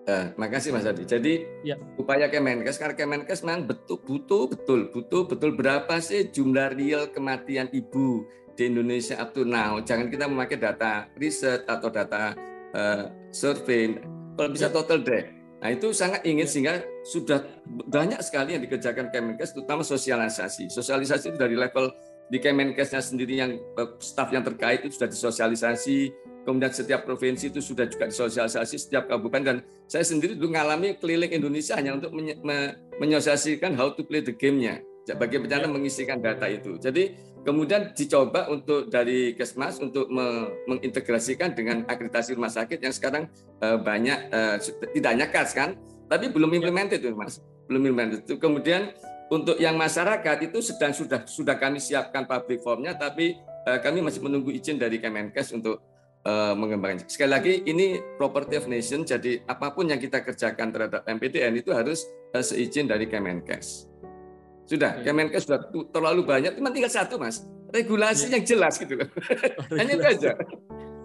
[0.08, 1.04] Uh, makasih Mas Adi.
[1.04, 1.76] Jadi ya.
[2.00, 7.68] upaya Kemenkes karena Kemenkes memang betul butuh betul butuh betul berapa sih jumlah real kematian
[7.76, 8.24] ibu
[8.56, 9.84] di Indonesia up to now.
[9.84, 12.32] Jangan kita memakai data riset atau data
[12.72, 14.00] uh, survei.
[14.40, 14.80] Kalau bisa ya.
[14.80, 15.24] total deh.
[15.60, 16.52] Nah itu sangat ingin ya.
[16.56, 20.72] sehingga sudah banyak sekali yang dikerjakan Kemenkes, terutama sosialisasi.
[20.72, 21.92] Sosialisasi itu dari level
[22.28, 26.12] di Kemenkesnya sendiri yang eh, staf yang terkait itu sudah disosialisasi,
[26.48, 31.32] kemudian setiap provinsi itu sudah juga disosialisasi setiap kabupaten dan saya sendiri dulu mengalami keliling
[31.36, 32.12] Indonesia hanya untuk
[33.00, 34.80] menyosialisasikan how to play the game-nya
[35.16, 36.76] bagi bencana mengisikan data itu.
[36.76, 37.16] Jadi
[37.48, 40.12] kemudian dicoba untuk dari Kesmas untuk
[40.68, 43.24] mengintegrasikan dengan akreditasi rumah sakit yang sekarang
[43.64, 44.56] eh, banyak eh,
[45.00, 45.80] tidak hanya KAS kan,
[46.12, 46.56] tapi belum ya.
[46.60, 47.40] implemented itu Mas.
[47.72, 48.28] Belum implemented.
[48.28, 48.92] Itu kemudian
[49.28, 53.36] untuk yang masyarakat itu sedang sudah sudah kami siapkan public formnya tapi
[53.68, 55.84] eh, kami masih menunggu izin dari Kemenkes untuk
[56.28, 57.08] uh, mengembangkan.
[57.08, 61.72] Sekali lagi ini property of nation, jadi apa pun yang kita kerjakan terhadap MPDN itu
[61.72, 62.04] harus
[62.36, 63.88] uh, seizin dari Kemenkes.
[64.68, 65.64] Sudah, Kemenkes sudah
[65.96, 68.38] terlalu banyak, cuma tinggal satu mas, regulasi ya.
[68.38, 69.08] yang jelas gitu loh.
[69.72, 70.32] Oh, Hanya itu aja.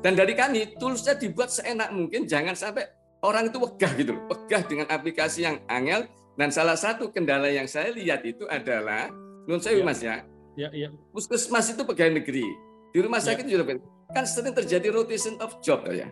[0.03, 2.91] Dan dari kami, toolsnya dibuat seenak mungkin, jangan sampai
[3.23, 6.11] orang itu wegah gitu loh, wegah dengan aplikasi yang angel.
[6.33, 9.13] Dan salah satu kendala yang saya lihat itu adalah,
[9.45, 9.85] menurut saya ya.
[9.85, 10.17] mas ya,
[10.57, 10.89] ya, ya.
[11.13, 12.47] puskesmas itu pegawai negeri,
[12.93, 13.33] di rumah ya.
[13.33, 13.51] sakit ya.
[13.61, 13.77] juga
[14.13, 16.09] kan sering terjadi rotation of job ya.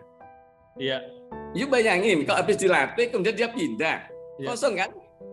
[0.77, 0.97] Iya.
[1.53, 3.97] You bayangin kalau habis dilatih kemudian dia pindah,
[4.41, 4.47] ya.
[4.49, 4.89] kosong kan?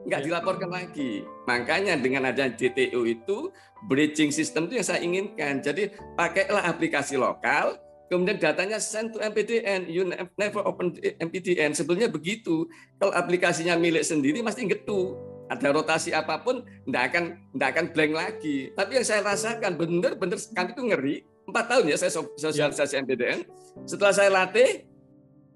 [0.09, 0.27] Nggak ya.
[0.29, 1.25] dilaporkan lagi.
[1.45, 3.53] Makanya dengan ada DTO itu
[3.89, 5.61] bridging system itu yang saya inginkan.
[5.61, 7.77] Jadi pakailah aplikasi lokal,
[8.09, 9.87] kemudian datanya send to MPDN.
[9.89, 11.77] You never open MPDN.
[11.77, 12.67] Sebelumnya begitu.
[12.97, 15.17] Kalau aplikasinya milik sendiri mesti ngetu.
[15.49, 17.25] Ada rotasi apa pun, tidak akan
[17.57, 18.69] tidak akan blank lagi.
[18.77, 21.17] Tapi yang saya rasakan benar-benar kami itu ngeri
[21.49, 23.01] empat tahun ya saya sosialisasi ya.
[23.01, 23.41] MPDN.
[23.89, 24.85] Setelah saya latih,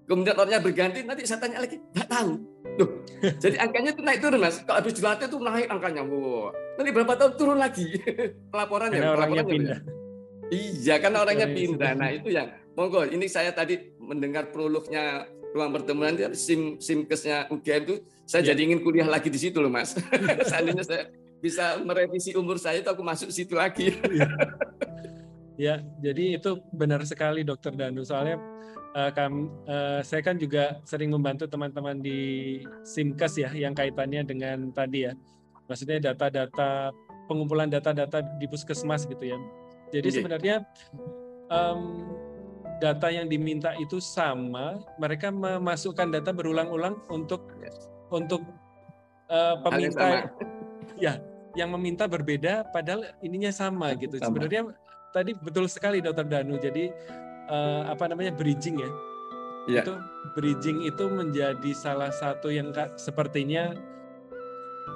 [0.08, 2.32] kemudian orangnya berganti, nanti saya tanya lagi, nggak tahu.
[2.80, 2.88] Loh,
[3.44, 4.64] jadi angkanya itu naik turun mas.
[4.64, 6.48] Kalau habis dilatih itu naik angkanya, wow.
[6.80, 7.86] Nanti berapa tahun turun lagi
[8.52, 8.96] pelaporannya.
[8.96, 9.80] Karena orangnya pindah.
[10.52, 11.92] Iya, kan orangnya pindah.
[11.96, 13.08] Nah itu yang monggo.
[13.08, 18.52] Ini saya tadi mendengar prolognya ruang pertemuan sim simkesnya UGM itu saya ya.
[18.52, 19.96] jadi ingin kuliah lagi di situ loh mas.
[20.50, 21.08] Seandainya saya
[21.40, 23.92] bisa merevisi umur saya itu aku masuk situ lagi.
[24.12, 24.28] Ya.
[25.60, 28.02] Ya, jadi itu benar sekali Dokter Danu.
[28.02, 28.40] Soalnya
[28.96, 34.72] uh, kam, uh, saya kan juga sering membantu teman-teman di Simkes ya, yang kaitannya dengan
[34.72, 35.12] tadi ya,
[35.68, 36.90] maksudnya data-data
[37.28, 39.38] pengumpulan data-data di puskesmas gitu ya.
[39.92, 40.16] Jadi okay.
[40.18, 40.55] sebenarnya
[41.52, 42.09] um,
[42.81, 47.46] data yang diminta itu sama, mereka memasukkan data berulang-ulang untuk
[48.11, 48.42] untuk
[49.31, 50.33] uh, peminta,
[51.05, 51.20] ya,
[51.55, 54.18] yang meminta berbeda, padahal ininya sama gitu.
[54.18, 54.33] Sama.
[54.33, 54.72] Sebenarnya
[55.12, 56.57] tadi betul sekali Dokter Danu.
[56.57, 56.90] Jadi
[57.52, 58.90] uh, apa namanya bridging ya.
[59.70, 59.85] Yeah.
[59.87, 59.94] Itu
[60.35, 63.76] bridging itu menjadi salah satu yang sepertinya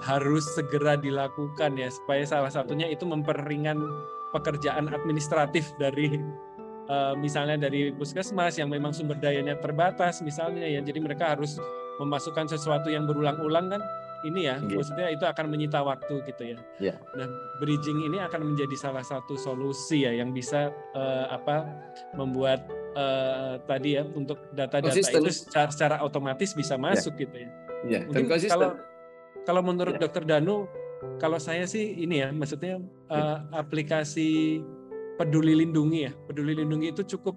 [0.03, 3.79] harus segera dilakukan ya supaya salah satunya itu memperingan
[4.35, 6.19] pekerjaan administratif dari
[6.91, 11.59] uh, misalnya dari puskesmas yang memang sumber dayanya terbatas misalnya ya jadi mereka harus
[12.03, 13.83] memasukkan sesuatu yang berulang-ulang kan
[14.25, 14.81] ini ya, gitu.
[14.81, 16.59] maksudnya itu akan menyita waktu gitu ya.
[16.81, 16.97] Yeah.
[17.15, 17.29] Nah,
[17.61, 21.69] bridging ini akan menjadi salah satu solusi ya yang bisa uh, apa
[22.17, 22.65] membuat
[22.97, 26.83] uh, tadi ya untuk data-data itu secara, secara otomatis bisa iya.
[26.83, 27.23] masuk yeah.
[27.23, 27.51] gitu ya.
[27.87, 28.03] Yeah.
[28.09, 28.71] Mungkin kalau
[29.45, 30.03] kalau menurut yeah.
[30.09, 30.67] Dokter Danu,
[31.21, 32.81] kalau saya sih ini ya, maksudnya
[33.13, 34.61] uh, aplikasi
[35.17, 37.37] Peduli Lindungi ya, Peduli Lindungi itu cukup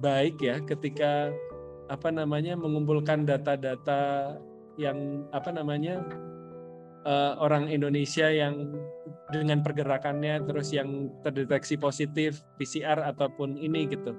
[0.00, 1.32] baik ya ketika
[1.88, 4.34] apa namanya mengumpulkan data-data
[4.76, 6.04] yang apa namanya
[7.06, 8.74] uh, orang Indonesia yang
[9.30, 14.14] dengan pergerakannya terus yang terdeteksi positif PCR ataupun ini gitu.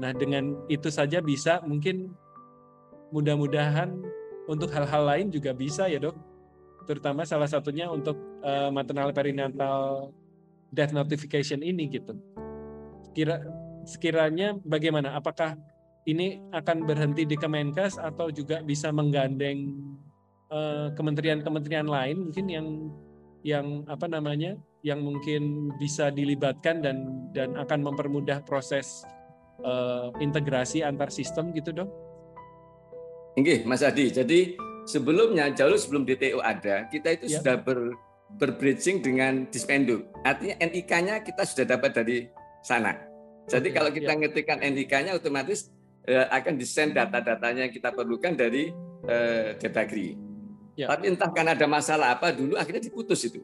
[0.00, 2.12] Nah dengan itu saja bisa mungkin
[3.10, 3.96] mudah-mudahan
[4.46, 6.16] untuk hal-hal lain juga bisa ya dok.
[6.86, 8.14] Terutama salah satunya untuk
[8.46, 10.14] uh, maternal perinatal
[10.70, 12.14] death notification ini gitu.
[13.12, 13.42] Kira
[13.86, 15.14] sekiranya bagaimana?
[15.18, 15.58] Apakah
[16.06, 19.74] ini akan berhenti di Kemenkes atau juga bisa menggandeng
[20.54, 22.66] eh, kementerian-kementerian uh, lain mungkin yang
[23.42, 24.54] yang apa namanya
[24.86, 29.02] yang mungkin bisa dilibatkan dan dan akan mempermudah proses
[29.66, 31.90] uh, integrasi antar sistem gitu dong.
[33.34, 34.10] Oke, Mas Adi.
[34.10, 34.54] Jadi
[34.86, 37.42] sebelumnya jauh sebelum DTO ada, kita itu ya.
[37.42, 37.92] sudah ber,
[38.38, 40.06] berbridging dengan Dispenduk.
[40.22, 42.18] Artinya NIK-nya kita sudah dapat dari
[42.62, 42.96] sana.
[43.46, 44.18] Jadi kalau kita ya.
[44.18, 45.70] ngetikkan NIK-nya otomatis
[46.06, 48.74] eh, akan desain data-datanya yang kita perlukan dari
[49.06, 50.18] eh, Depdagri.
[50.74, 50.90] Ya.
[50.90, 53.40] Tapi entah karena ada masalah apa dulu akhirnya diputus itu.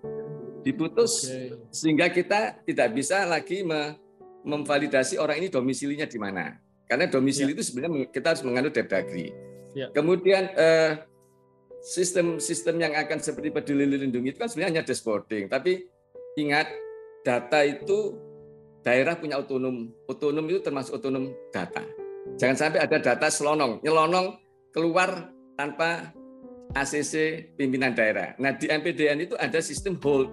[0.62, 1.54] Diputus okay.
[1.74, 3.98] sehingga kita tidak bisa lagi me
[4.42, 6.58] memvalidasi orang ini domisilinya di mana.
[6.90, 7.62] Karena domisili ya.
[7.62, 9.30] itu sebenarnya kita harus menganut Depdagri.
[9.72, 9.88] Ya.
[9.94, 10.98] Kemudian eh,
[11.82, 15.50] sistem-sistem yang akan seperti peduli lindungi itu kan sebenarnya hanya dashboarding.
[15.50, 15.82] Tapi
[16.38, 16.70] ingat
[17.26, 18.14] data itu
[18.86, 19.90] daerah punya otonom.
[20.06, 21.82] Otonom itu termasuk otonom data.
[22.38, 24.38] Jangan sampai ada data selonong, nyelonong
[24.70, 26.14] keluar tanpa
[26.72, 28.38] ACC pimpinan daerah.
[28.38, 30.30] Nah di MPDN itu ada sistem hold.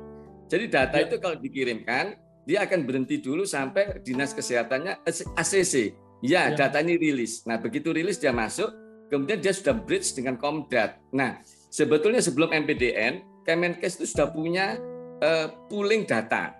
[0.49, 1.05] Jadi data ya.
[1.09, 2.13] itu kalau dikirimkan,
[2.45, 5.05] dia akan berhenti dulu sampai dinas kesehatannya
[5.37, 5.93] ACC.
[6.19, 6.65] Ya, ya.
[6.65, 7.45] data ini rilis.
[7.45, 8.69] Nah begitu rilis dia masuk,
[9.09, 11.01] kemudian dia sudah bridge dengan Komdat.
[11.11, 11.41] Nah,
[11.73, 14.77] sebetulnya sebelum MPDN, Kemenkes itu sudah punya
[15.25, 16.53] uh, pooling data.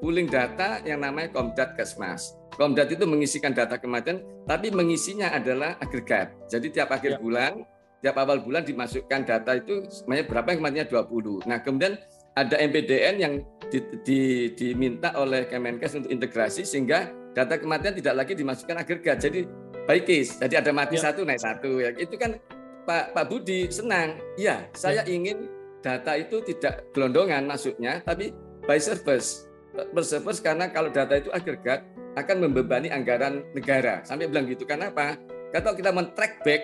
[0.00, 2.32] Pooling data yang namanya Komdat Kesmas.
[2.56, 6.32] Komdat itu mengisikan data kematian, tapi mengisinya adalah agregat.
[6.48, 7.18] Jadi tiap akhir ya.
[7.20, 7.52] bulan,
[8.00, 11.50] tiap awal bulan dimasukkan data itu sebenarnya berapa yang kematiannya 20.
[11.50, 11.94] Nah, kemudian
[12.38, 13.34] ada MPDN yang
[13.68, 14.20] di, di,
[14.56, 19.18] diminta oleh Kemenkes untuk integrasi sehingga data kematian tidak lagi dimasukkan agregat.
[19.22, 19.46] Jadi
[19.86, 20.36] baik case.
[20.40, 21.10] Jadi ada mati ya.
[21.10, 21.90] satu naik satu ya.
[21.96, 22.36] Itu kan
[22.84, 24.18] Pak Pak Budi senang.
[24.36, 25.10] Iya, saya ya.
[25.10, 25.48] ingin
[25.80, 28.32] data itu tidak gelondongan masuknya, tapi
[28.64, 29.48] by service.
[29.70, 31.86] Per service karena kalau data itu agregat
[32.18, 34.02] akan membebani anggaran negara.
[34.02, 34.66] Sampai bilang gitu.
[34.66, 35.14] Karena apa?
[35.54, 36.62] Kalau kita men-track back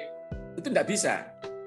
[0.59, 1.15] itu tidak bisa.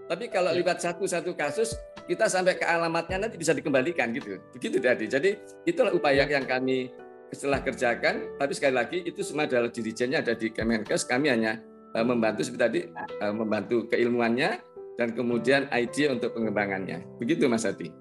[0.09, 0.59] Tapi kalau ya.
[0.59, 1.77] libat satu-satu kasus,
[2.09, 4.41] kita sampai ke alamatnya nanti bisa dikembalikan gitu.
[4.57, 5.05] Begitu tadi.
[5.05, 5.29] Jadi
[5.69, 6.89] itulah upaya yang kami
[7.29, 11.05] setelah kerjakan, tapi sekali lagi itu semua adalah dirijennya ada di Kemenkes.
[11.05, 11.61] Kami hanya
[11.93, 12.81] uh, membantu seperti tadi
[13.21, 14.61] uh, membantu keilmuannya
[14.97, 17.05] dan kemudian ide untuk pengembangannya.
[17.21, 17.93] Begitu Mas Ati.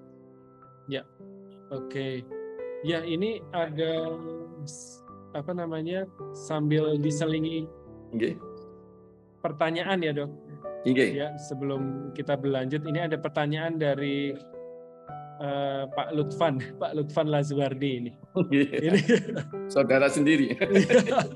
[0.88, 1.04] Ya,
[1.70, 1.92] oke.
[1.92, 2.14] Okay.
[2.86, 4.16] Ya ini ada
[5.34, 7.66] apa namanya sambil diselingi
[8.14, 8.38] okay.
[9.44, 10.30] pertanyaan ya dok.
[10.86, 11.10] Okay.
[11.20, 14.32] Ya sebelum kita berlanjut ini ada pertanyaan dari
[15.38, 18.12] uh, Pak Lutfan, Pak Lutfan Lazwardi ini.
[18.50, 18.92] Yeah.
[18.92, 19.00] ini
[19.74, 20.54] saudara sendiri.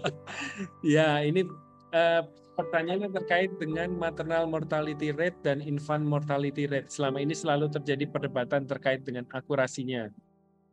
[0.97, 1.47] ya, ini
[1.95, 2.23] uh,
[2.59, 6.91] pertanyaannya terkait dengan maternal mortality rate dan infant mortality rate.
[6.91, 10.11] Selama ini selalu terjadi perdebatan terkait dengan akurasinya.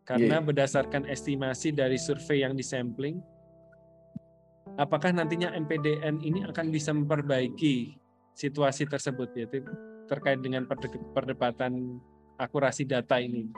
[0.03, 0.45] Karena yeah.
[0.45, 3.21] berdasarkan estimasi dari survei yang disampling,
[4.81, 7.93] apakah nantinya MPDN ini akan bisa memperbaiki
[8.33, 9.61] situasi tersebut yaitu
[10.09, 10.65] terkait dengan
[11.13, 12.01] perdebatan
[12.39, 13.51] akurasi data ini?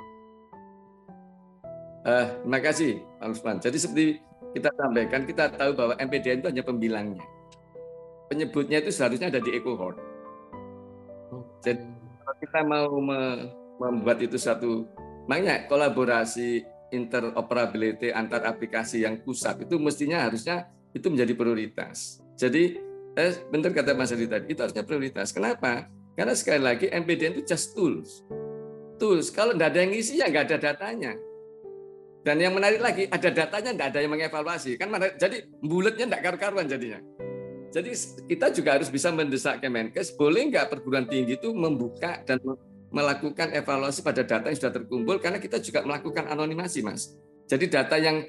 [2.01, 2.91] Uh, terima kasih,
[3.21, 3.57] Pak Lusman.
[3.61, 4.05] Jadi seperti
[4.57, 7.23] kita sampaikan, kita tahu bahwa MPDN itu hanya pembilangnya.
[8.25, 10.01] Penyebutnya itu seharusnya ada di EcoHort.
[11.61, 11.85] Jadi
[12.25, 12.89] kalau kita mau
[13.77, 14.89] membuat itu satu,
[15.29, 22.19] makanya kolaborasi interoperability antar aplikasi yang pusat itu mestinya harusnya itu menjadi prioritas.
[22.35, 22.81] Jadi,
[23.15, 25.31] eh, benar kata Mas Adi tadi, itu harusnya prioritas.
[25.31, 25.87] Kenapa?
[26.17, 28.25] Karena sekali lagi MPDN itu just tools
[29.01, 29.33] tools.
[29.33, 31.17] Kalau tidak ada yang ngisi ya nggak ada datanya.
[32.21, 36.69] Dan yang menarik lagi ada datanya nggak ada yang mengevaluasi kan jadi bulatnya nggak karu-karuan
[36.69, 37.01] jadinya.
[37.73, 37.97] Jadi
[38.29, 42.37] kita juga harus bisa mendesak Kemenkes boleh nggak perguruan tinggi itu membuka dan
[42.91, 47.15] melakukan evaluasi pada data yang sudah terkumpul karena kita juga melakukan anonimasi mas.
[47.49, 48.27] Jadi data yang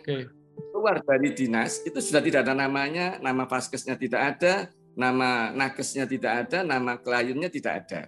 [0.72, 6.46] keluar dari dinas itu sudah tidak ada namanya, nama paskesnya tidak ada, nama nakesnya tidak
[6.46, 8.00] ada, nama kliennya tidak ada.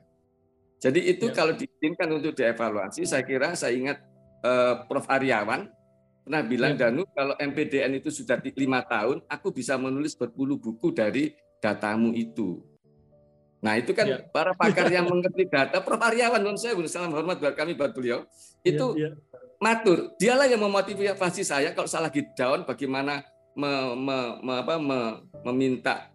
[0.84, 1.34] Jadi itu ya.
[1.34, 4.04] kalau diizinkan untuk dievaluasi, saya kira saya ingat
[4.44, 5.08] uh, Prof.
[5.08, 5.72] Aryawan
[6.28, 6.92] pernah bilang ya.
[6.92, 11.32] Danu kalau MPDN itu sudah lima tahun, aku bisa menulis berpuluh buku dari
[11.64, 12.60] datamu itu.
[13.64, 14.20] Nah itu kan ya.
[14.28, 16.04] para pakar yang mengerti data, Prof.
[16.04, 18.28] Aryawan, non saya salam hormat buat kami buat beliau,
[18.60, 19.10] ya, itu ya, ya.
[19.56, 20.12] matur.
[20.20, 23.24] Dialah yang memotivasi saya kalau salah down bagaimana
[23.56, 24.98] me, me, me, apa, me,
[25.48, 26.12] meminta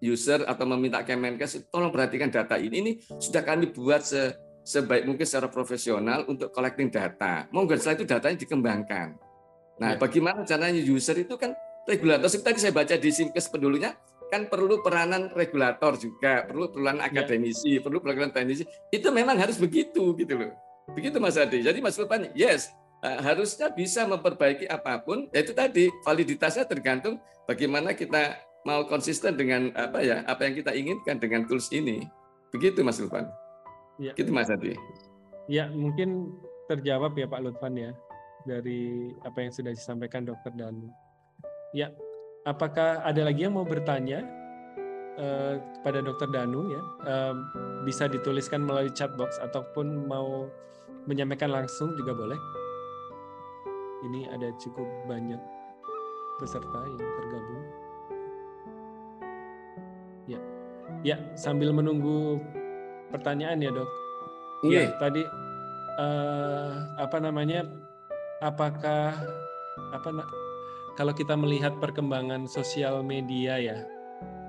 [0.00, 5.24] user atau meminta Kemenkes tolong perhatikan data ini ini sudah kami buat se, sebaik mungkin
[5.24, 7.48] secara profesional untuk collecting data.
[7.54, 9.08] Monggo setelah itu datanya dikembangkan.
[9.76, 10.00] Nah, ya.
[10.00, 11.52] bagaimana caranya user itu kan
[11.84, 13.92] regulator seperti tadi saya baca di Simkes pendulunya
[14.26, 17.06] kan perlu peranan regulator juga, perlu peranan ya.
[17.14, 17.80] akademisi, ya.
[17.80, 18.66] perlu peranan teknisi.
[18.90, 20.52] Itu memang harus begitu gitu loh.
[20.92, 21.62] Begitu Mas Adi.
[21.62, 22.70] Jadi Mas Lutfan, yes,
[23.02, 25.30] eh, harusnya bisa memperbaiki apa pun.
[25.30, 31.22] Yaitu tadi validitasnya tergantung bagaimana kita mau konsisten dengan apa ya apa yang kita inginkan
[31.22, 32.02] dengan tools ini.
[32.50, 33.30] Begitu Mas Lutfan.
[34.02, 34.10] Ya.
[34.18, 34.74] Gitu Mas Adi.
[35.46, 36.34] Ya mungkin
[36.66, 37.94] terjawab ya Pak Lutfan ya
[38.42, 40.90] dari apa yang sudah disampaikan dokter dan
[41.70, 41.94] ya
[42.42, 44.26] apakah ada lagi yang mau bertanya
[45.18, 47.34] uh, kepada dokter Danu ya uh,
[47.86, 50.50] bisa dituliskan melalui chat box ataupun mau
[51.06, 52.38] menyampaikan langsung juga boleh.
[54.10, 55.38] Ini ada cukup banyak
[56.42, 57.85] peserta yang tergabung.
[61.06, 62.42] Ya sambil menunggu
[63.14, 63.90] pertanyaan ya dok.
[64.66, 64.80] Iya.
[64.82, 65.22] Ya tadi
[66.02, 67.62] uh, apa namanya?
[68.42, 69.14] Apakah
[69.94, 70.08] apa
[70.98, 73.78] kalau kita melihat perkembangan sosial media ya,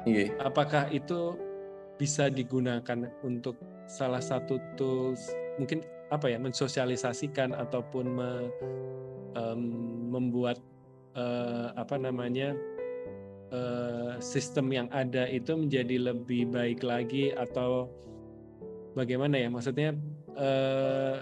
[0.04, 0.34] iya.
[0.44, 1.40] apakah itu
[1.96, 3.56] bisa digunakan untuk
[3.88, 8.32] salah satu tools mungkin apa ya mensosialisasikan ataupun me,
[9.36, 9.62] um,
[10.12, 10.60] membuat
[11.16, 12.56] uh, apa namanya
[13.52, 17.92] uh, sistem yang ada itu menjadi lebih baik lagi atau
[18.98, 19.94] bagaimana ya maksudnya
[20.36, 21.22] uh,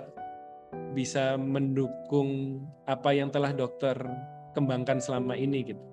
[0.92, 3.96] bisa mendukung apa yang telah dokter
[4.56, 5.84] kembangkan selama ini gitu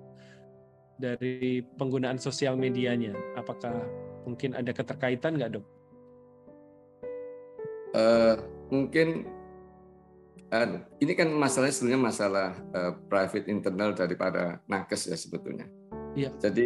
[0.97, 3.73] dari penggunaan sosial medianya apakah
[4.23, 5.65] mungkin ada keterkaitan nggak dok?
[7.93, 8.35] Uh,
[8.73, 9.29] mungkin
[10.49, 15.69] uh, ini kan masalahnya sebenarnya masalah uh, private internal daripada nakes ya sebetulnya.
[16.13, 16.29] Iya.
[16.39, 16.65] Jadi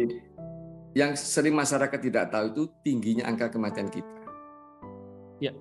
[0.96, 4.08] yang sering masyarakat tidak tahu itu tingginya angka kematian kita.
[5.40, 5.52] Iya.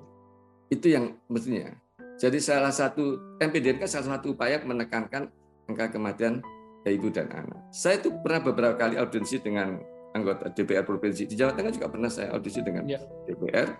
[0.67, 1.71] Itu yang mestinya.
[2.17, 5.30] Jadi salah satu MPDN kan salah satu upaya menekankan
[5.69, 6.41] angka kematian
[6.88, 7.60] ibu dan anak.
[7.69, 9.78] Saya itu pernah beberapa kali audiensi dengan
[10.15, 12.97] anggota DPR provinsi di Jawa Tengah juga pernah saya audisi dengan ya.
[13.28, 13.76] DPR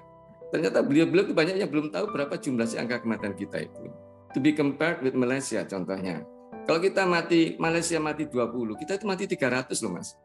[0.48, 3.92] Ternyata beliau-beliau itu banyak yang belum tahu berapa jumlah si angka kematian kita itu.
[4.32, 6.24] To be compared with Malaysia contohnya.
[6.68, 10.20] Kalau kita mati, Malaysia mati 20, kita itu mati 300 loh Mas.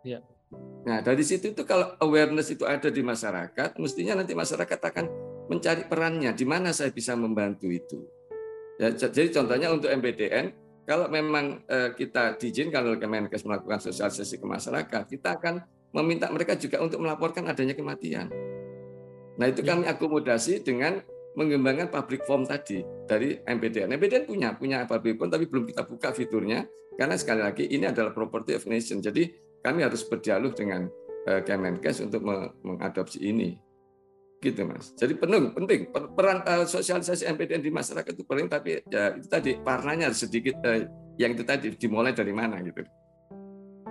[0.00, 0.24] Ya.
[0.88, 5.04] Nah dari situ itu kalau awareness itu ada di masyarakat, mestinya nanti masyarakat akan
[5.52, 8.00] mencari perannya, di mana saya bisa membantu itu.
[8.80, 10.56] Ya, jadi contohnya untuk MPDN,
[10.88, 15.60] kalau memang eh, kita diizinkan oleh Kemenkes melakukan sosialisasi ke masyarakat, kita akan
[15.92, 18.32] meminta mereka juga untuk melaporkan adanya kematian.
[19.36, 19.76] Nah itu ya.
[19.76, 23.96] kami akomodasi dengan mengembangkan public form tadi dari MPDN.
[23.96, 28.12] MPDN punya punya public form tapi belum kita buka fiturnya karena sekali lagi ini adalah
[28.12, 29.00] property of nation.
[29.00, 29.32] Jadi
[29.64, 30.90] kami harus berdialog dengan
[31.28, 32.22] uh, Kemenkes untuk
[32.62, 33.56] mengadopsi ini.
[34.42, 34.90] Gitu Mas.
[34.98, 39.54] Jadi penuh penting peran uh, sosialisasi MPDN di masyarakat itu penting tapi ya itu tadi
[39.62, 40.82] warnanya sedikit uh,
[41.14, 42.82] yang itu tadi dimulai dari mana gitu.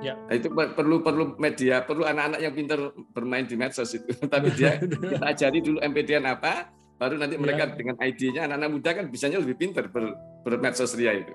[0.01, 0.17] Ya.
[0.17, 4.09] Nah, itu perlu perlu media, perlu anak-anak yang pintar bermain di medsos itu.
[4.33, 4.81] Tapi dia
[5.13, 7.41] kita ajari dulu MPDN apa, baru nanti ya.
[7.41, 10.13] mereka dengan ID-nya anak-anak muda kan bisanya lebih pintar ber,
[10.45, 11.33] bermedsos ria itu.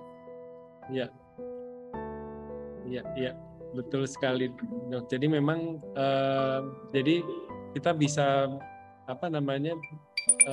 [0.95, 1.11] Iya.
[2.87, 3.33] Iya, iya.
[3.75, 4.47] Betul sekali,
[4.95, 5.11] Dok.
[5.11, 6.63] Jadi memang uh,
[6.95, 7.19] jadi
[7.75, 8.47] kita bisa
[9.11, 9.75] apa namanya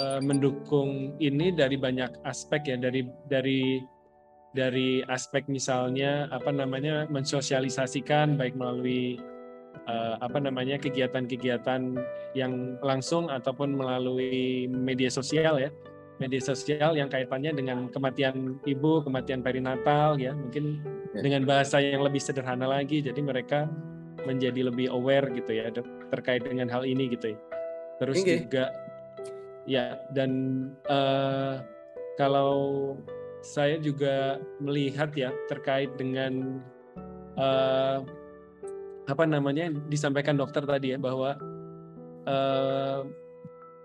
[0.02, 3.86] uh, mendukung ini dari banyak aspek ya dari dari
[4.58, 9.18] dari aspek misalnya apa namanya mensosialisasikan baik melalui
[9.88, 11.98] uh, apa namanya kegiatan-kegiatan
[12.34, 15.70] yang langsung ataupun melalui media sosial ya
[16.22, 20.80] media sosial yang kaitannya dengan kematian ibu kematian perinatal ya mungkin
[21.12, 21.22] ya.
[21.26, 23.66] dengan bahasa yang lebih sederhana lagi jadi mereka
[24.24, 25.68] menjadi lebih aware gitu ya
[26.14, 27.40] terkait dengan hal ini gitu ya
[28.00, 28.46] terus okay.
[28.46, 28.72] juga
[29.68, 30.32] ya dan
[30.88, 31.60] uh,
[32.16, 32.94] kalau
[33.44, 36.64] saya juga melihat ya terkait dengan
[37.36, 38.00] uh,
[39.04, 41.36] apa namanya disampaikan dokter tadi ya bahwa
[42.28, 43.04] uh,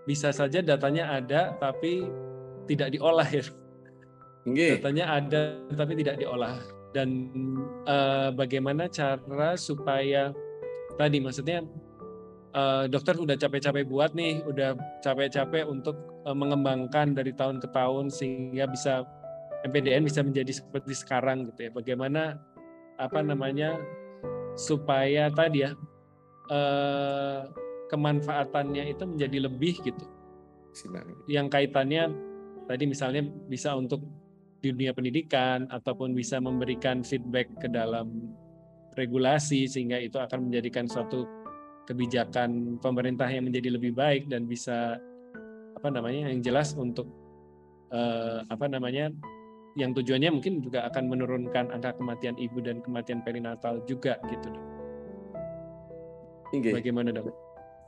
[0.07, 2.07] bisa saja datanya ada tapi
[2.65, 3.43] tidak diolah ya.
[4.47, 4.79] Okay.
[4.79, 6.57] Datanya ada tapi tidak diolah
[6.95, 7.29] dan
[7.85, 10.33] uh, bagaimana cara supaya
[10.97, 11.61] tadi maksudnya
[12.57, 14.73] uh, dokter udah capek-capek buat nih, udah
[15.05, 19.05] capek-capek untuk uh, mengembangkan dari tahun ke tahun sehingga bisa
[19.67, 21.71] MPDN bisa menjadi seperti sekarang gitu ya.
[21.73, 22.39] Bagaimana
[22.99, 23.79] apa namanya
[24.59, 25.71] supaya tadi ya
[26.51, 27.41] eh,
[27.87, 30.05] kemanfaatannya itu menjadi lebih gitu.
[31.31, 32.11] Yang kaitannya
[32.67, 34.03] tadi misalnya bisa untuk
[34.59, 38.35] di dunia pendidikan ataupun bisa memberikan feedback ke dalam
[38.99, 41.23] regulasi sehingga itu akan menjadikan suatu
[41.87, 44.99] kebijakan pemerintah yang menjadi lebih baik dan bisa
[45.79, 47.07] apa namanya yang jelas untuk
[47.95, 49.09] eh, apa namanya
[49.77, 54.65] yang tujuannya mungkin juga akan menurunkan angka kematian ibu dan kematian perinatal juga gitu dok.
[56.49, 56.73] Okay.
[56.73, 57.29] Bagaimana dok?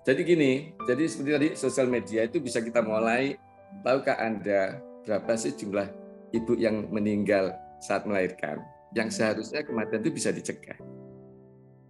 [0.01, 3.37] Jadi gini, jadi seperti tadi sosial media itu bisa kita mulai
[3.85, 5.89] tahukah anda berapa sih jumlah
[6.33, 8.61] ibu yang meninggal saat melahirkan
[8.93, 10.77] yang seharusnya kematian itu bisa dicegah.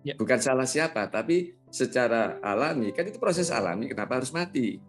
[0.02, 0.18] Ya.
[0.18, 3.90] Bukan salah siapa, tapi secara alami kan itu proses alami.
[3.90, 4.82] Kenapa harus mati?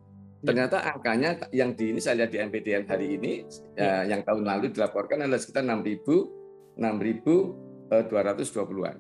[0.43, 0.51] Ya.
[0.51, 3.47] Ternyata angkanya yang di ini saya lihat di MPDN hari ini
[3.79, 4.11] ya, ya.
[4.11, 6.43] yang tahun lalu dilaporkan adalah sekitar 6.000
[6.79, 8.97] 6.220-an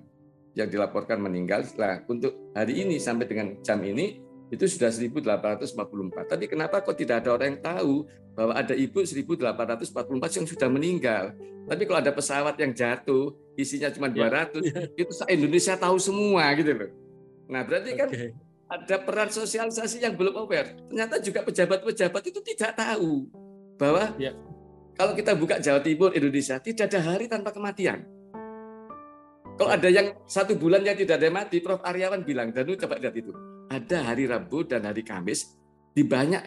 [0.53, 1.64] yang dilaporkan meninggal.
[1.80, 4.20] Nah, untuk hari ini sampai dengan jam ini
[4.53, 6.28] itu sudah 1844.
[6.28, 8.05] Tapi kenapa kok tidak ada orang yang tahu
[8.36, 11.32] bahwa ada ibu 1844 yang sudah meninggal.
[11.64, 14.84] Tapi kalau ada pesawat yang jatuh, isinya cuma 200, ya, ya.
[14.93, 16.90] itu Indonesia tahu semua gitu loh.
[17.49, 18.36] Nah, berarti kan okay.
[18.73, 20.73] Ada peran sosialisasi yang belum aware.
[20.89, 23.29] Ternyata juga pejabat-pejabat itu tidak tahu
[23.77, 24.33] bahwa ya.
[24.97, 28.09] kalau kita buka Jawa Timur Indonesia tidak ada hari tanpa kematian.
[29.61, 31.85] Kalau ada yang satu bulan yang tidak ada mati, Prof.
[31.85, 33.37] Aryawan bilang, dan lu coba lihat itu
[33.68, 35.53] ada hari Rabu dan hari Kamis
[35.93, 36.41] di banyak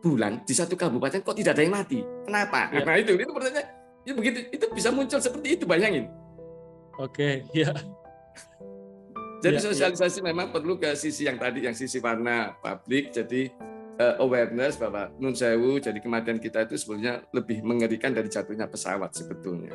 [0.00, 2.00] bulan di satu kabupaten kok tidak ada yang mati.
[2.24, 2.72] Kenapa?
[2.72, 2.84] Ya.
[2.84, 3.68] Nah itu itu pertanyaan
[4.06, 6.08] itu begitu itu bisa muncul seperti itu bayangin.
[6.96, 7.76] Oke, ya.
[9.46, 9.66] Jadi ya, ya.
[9.70, 10.24] sosialisasi ya.
[10.34, 13.46] memang perlu ke sisi yang tadi yang sisi warna publik jadi
[14.02, 19.14] uh, awareness bahwa nun sewu jadi kematian kita itu sebenarnya lebih mengerikan dari jatuhnya pesawat
[19.14, 19.70] sebetulnya.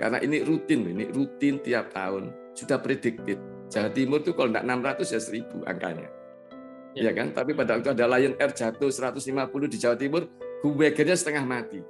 [0.00, 3.38] Karena ini rutin, ini rutin tiap tahun sudah predicted.
[3.68, 6.08] Jawa Timur itu kalau tidak 600 ya 1000 angkanya
[6.94, 7.34] ya kan?
[7.34, 9.34] Tapi pada waktu ada Lion Air jatuh 150
[9.66, 10.22] di Jawa Timur,
[10.62, 11.82] wagonnya setengah mati.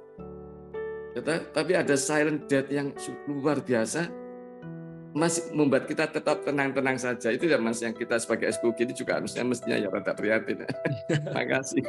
[1.53, 2.91] Tapi ada silent death yang
[3.29, 4.11] luar biasa,
[5.15, 7.31] masih membuat kita tetap tenang-tenang saja.
[7.31, 10.67] Itu ya Mas yang kita sebagai SPUG ini juga harusnya mestinya ya rada prihatin.
[11.07, 11.83] Terima kasih.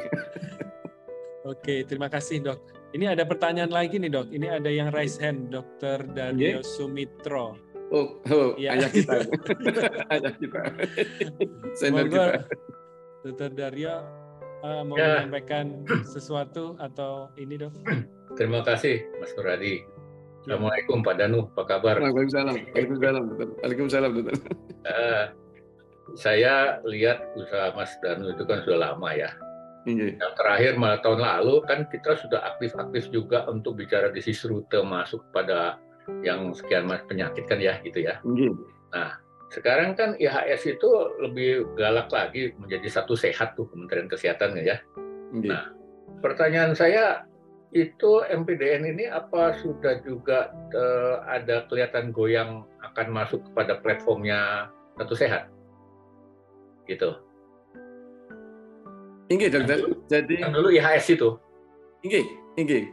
[1.47, 2.59] Oke, terima kasih dok.
[2.91, 4.27] Ini ada pertanyaan lagi nih dok.
[4.35, 6.63] Ini ada yang raise hand, Dokter Dario yeah.
[6.63, 7.55] Sumitro.
[7.87, 8.75] Oh, oh ya.
[8.75, 9.23] ayah kita.
[10.15, 10.61] ayah kita.
[11.79, 12.43] Senior kita.
[13.23, 13.51] Dr.
[13.55, 13.95] Daryo
[14.63, 15.23] uh, mau ya.
[15.23, 17.71] menyampaikan sesuatu atau ini dok?
[18.35, 19.96] Terima kasih Mas Nuradi.
[20.47, 21.99] Assalamualaikum Pak Danu, apa kabar?
[21.99, 22.55] Waalaikumsalam.
[22.71, 23.23] Waalaikumsalam.
[23.59, 24.11] Waalaikumsalam.
[24.87, 25.25] Uh,
[26.15, 29.35] saya lihat usaha Mas Danu itu kan sudah lama ya.
[29.83, 30.15] Iya.
[30.15, 35.19] Yang terakhir malah tahun lalu kan kita sudah aktif-aktif juga untuk bicara disease rute masuk
[35.35, 35.83] pada
[36.23, 38.23] yang sekian mas penyakit kan ya gitu ya.
[38.23, 38.51] Iya.
[38.95, 39.19] Nah
[39.51, 40.89] sekarang kan IHS itu
[41.27, 44.79] lebih galak lagi menjadi satu sehat tuh Kementerian Kesehatan ya.
[45.35, 45.51] Okay.
[45.51, 45.75] Nah,
[46.23, 47.27] pertanyaan saya
[47.77, 55.13] itu MPDN ini apa sudah juga uh, ada kelihatan goyang akan masuk kepada platformnya satu
[55.13, 55.51] sehat?
[56.89, 57.13] Gitu.
[59.27, 59.77] Inggih, dokter.
[59.83, 61.29] Yang Jadi yang dulu IHS itu.
[62.07, 62.25] Inggih,
[62.55, 62.83] inggih.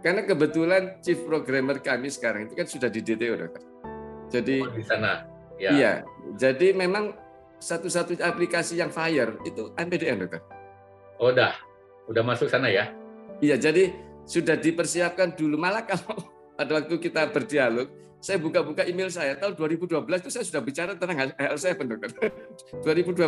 [0.00, 3.62] Karena kebetulan chief programmer kami sekarang itu kan sudah di DTO, dokter.
[4.32, 5.28] Jadi oh, di sana.
[5.60, 5.70] Ya.
[5.70, 5.92] Iya.
[6.40, 7.14] Jadi memang
[7.62, 10.42] satu-satunya aplikasi yang fire itu MPDN, dokter.
[11.20, 11.54] Oh, udah.
[12.10, 12.90] Udah masuk sana ya?
[13.38, 13.94] Iya, jadi
[14.26, 15.58] sudah dipersiapkan dulu.
[15.58, 16.16] Malah kalau
[16.58, 17.90] pada waktu kita berdialog,
[18.22, 22.30] saya buka-buka email saya tahun 2012 itu saya sudah bicara tentang HL7 dokter.
[22.86, 23.18] 2012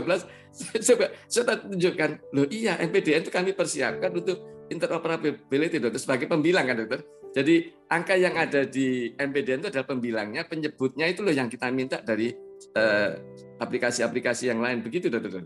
[0.54, 4.38] saya coba saya tunjukkan loh iya MPDN itu kami persiapkan untuk
[4.70, 7.02] interoperability dokter sebagai pembilang kan dokter.
[7.34, 11.98] Jadi angka yang ada di MPDN itu adalah pembilangnya, penyebutnya itu loh yang kita minta
[11.98, 12.30] dari
[12.78, 13.10] eh,
[13.58, 14.86] aplikasi-aplikasi uh, yang lain.
[14.86, 15.42] Begitu, dokter?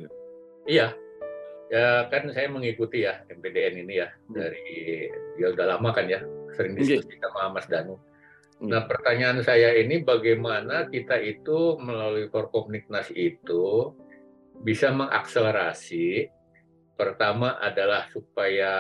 [0.69, 0.93] Iya,
[1.69, 4.35] ya kan saya mengikuti ya MPDN ini ya hmm.
[4.35, 6.21] dari ya udah lama kan ya
[6.57, 7.21] sering diskusi okay.
[7.21, 7.97] sama Mas Danu.
[8.59, 8.73] Hmm.
[8.73, 13.93] Nah pertanyaan saya ini bagaimana kita itu melalui Korkomniknas itu
[14.65, 16.39] bisa mengakselerasi
[16.99, 18.73] Pertama adalah supaya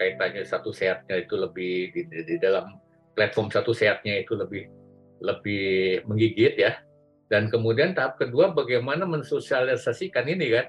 [0.00, 2.80] kaitannya satu sehatnya itu lebih di, di dalam
[3.12, 4.72] platform satu sehatnya itu lebih
[5.20, 6.80] lebih menggigit ya.
[7.28, 10.66] Dan kemudian tahap kedua bagaimana mensosialisasikan ini kan.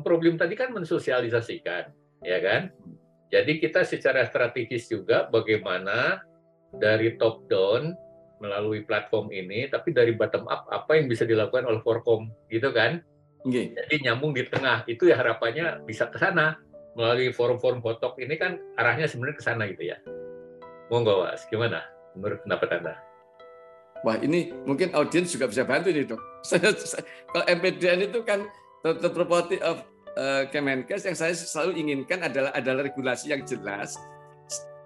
[0.00, 1.92] Problem tadi kan mensosialisasikan,
[2.24, 2.72] ya kan?
[3.28, 6.24] Jadi kita secara strategis juga bagaimana
[6.80, 7.92] dari top down
[8.40, 13.04] melalui platform ini, tapi dari bottom up apa yang bisa dilakukan oleh Forkom, gitu kan?
[13.44, 13.76] Okay.
[13.76, 16.56] Jadi nyambung di tengah itu ya harapannya bisa ke sana
[16.96, 19.98] melalui forum-forum botok ini kan arahnya sebenarnya ke sana gitu ya.
[20.92, 21.84] Monggo Mas, gimana
[22.16, 22.94] menurut pendapat Anda?
[24.02, 26.20] Wah ini mungkin audiens juga bisa bantu nih dok.
[26.42, 28.42] Saya, saya kalau MPDN itu kan
[28.82, 29.86] the property of
[30.18, 33.94] uh, Kemenkes yang saya selalu inginkan adalah adalah regulasi yang jelas.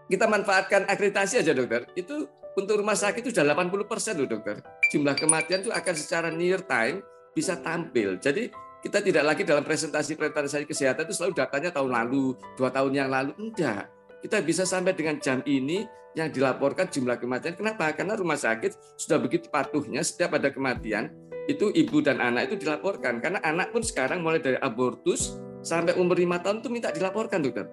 [0.06, 1.88] Kita manfaatkan akreditasi aja dokter.
[1.98, 4.62] Itu untuk rumah sakit itu sudah 80 persen loh dokter.
[4.94, 7.02] Jumlah kematian itu akan secara near time
[7.34, 8.16] bisa tampil.
[8.22, 8.48] Jadi
[8.86, 13.34] kita tidak lagi dalam presentasi-presentasi kesehatan itu selalu datanya tahun lalu, dua tahun yang lalu.
[13.34, 13.90] Enggak.
[14.22, 15.82] Kita bisa sampai dengan jam ini
[16.14, 17.58] yang dilaporkan jumlah kematian.
[17.58, 17.90] Kenapa?
[17.92, 21.12] Karena rumah sakit sudah begitu patuhnya setiap ada kematian,
[21.46, 23.22] itu ibu dan anak itu dilaporkan.
[23.22, 27.66] Karena anak pun sekarang mulai dari abortus sampai umur lima tahun itu minta dilaporkan, dokter.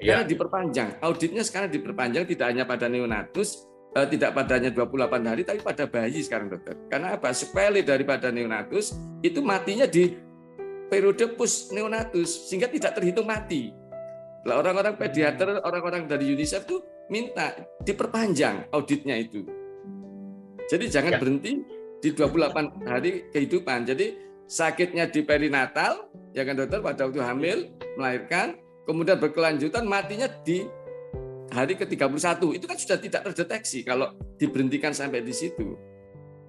[0.00, 0.20] Ya.
[0.20, 1.00] Karena diperpanjang.
[1.00, 3.64] Auditnya sekarang diperpanjang tidak hanya pada neonatus,
[3.94, 6.74] Eh, tidak padanya 28 hari tapi pada bayi sekarang dokter.
[6.90, 7.30] Karena apa?
[7.30, 8.90] Sepele daripada neonatus
[9.22, 10.10] itu matinya di
[10.90, 13.70] periode pus neonatus sehingga tidak terhitung mati.
[14.50, 17.54] Lah orang-orang pediater, orang-orang dari UNICEF tuh minta
[17.86, 19.46] diperpanjang auditnya itu.
[20.66, 21.18] Jadi jangan ya.
[21.22, 21.62] berhenti
[22.04, 23.88] di 28 hari kehidupan.
[23.88, 30.68] Jadi sakitnya di perinatal, ya kan dokter pada waktu hamil melahirkan, kemudian berkelanjutan matinya di
[31.48, 35.80] hari ke-31 itu kan sudah tidak terdeteksi kalau diberhentikan sampai di situ.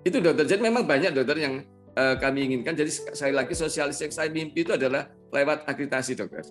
[0.03, 0.43] Itu dokter.
[0.43, 1.63] Jadi memang banyak dokter yang
[1.95, 2.75] uh, kami inginkan.
[2.75, 6.43] Jadi sekali lagi sosialisasi yang saya mimpi itu adalah lewat akreditasi dokter.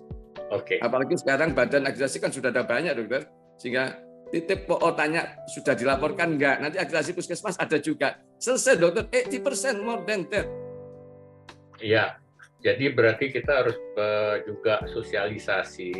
[0.49, 0.75] Oke.
[0.75, 0.77] Okay.
[0.81, 3.29] Apalagi sekarang badan akreditasi kan sudah ada banyak dokter.
[3.61, 3.95] Sehingga
[4.35, 6.59] titip oh tanya sudah dilaporkan enggak?
[6.59, 8.19] Nanti akreditasi puskesmas ada juga.
[8.35, 10.47] Selesai dokter 80% more than that.
[11.79, 12.19] Iya.
[12.59, 15.93] Jadi berarti kita harus uh, juga sosialisasi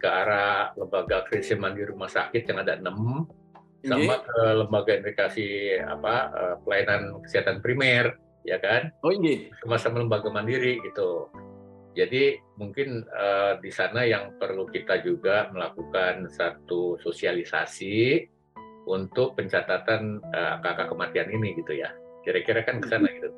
[0.00, 3.28] ke arah lembaga krisis mandiri rumah sakit yang ada enam
[3.84, 8.88] sama ke lembaga indikasi apa eh, pelayanan kesehatan primer ya kan?
[9.04, 9.52] Oh ini?
[9.60, 11.28] Sama-sama lembaga mandiri gitu
[11.94, 18.26] jadi mungkin uh, di sana yang perlu kita juga melakukan satu sosialisasi
[18.84, 21.94] untuk pencatatan uh, kematian ini gitu ya
[22.26, 23.30] kira-kira kan ke sana gitu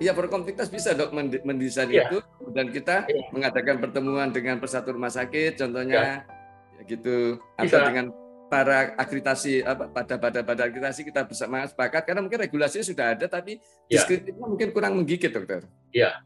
[0.00, 1.12] Iya, Prokomtiktas bisa dok
[1.44, 2.08] mendesain ya.
[2.08, 2.24] itu
[2.56, 3.20] dan kita ya.
[3.36, 6.80] mengadakan pertemuan dengan persatu rumah sakit, contohnya ya.
[6.80, 8.08] ya gitu, atau dengan
[8.48, 13.28] para akreditasi apa pada pada pada akreditasi kita bersama sepakat karena mungkin regulasinya sudah ada
[13.28, 13.60] tapi
[13.92, 14.02] ya.
[14.40, 15.68] mungkin kurang menggigit dokter.
[15.92, 16.24] Iya.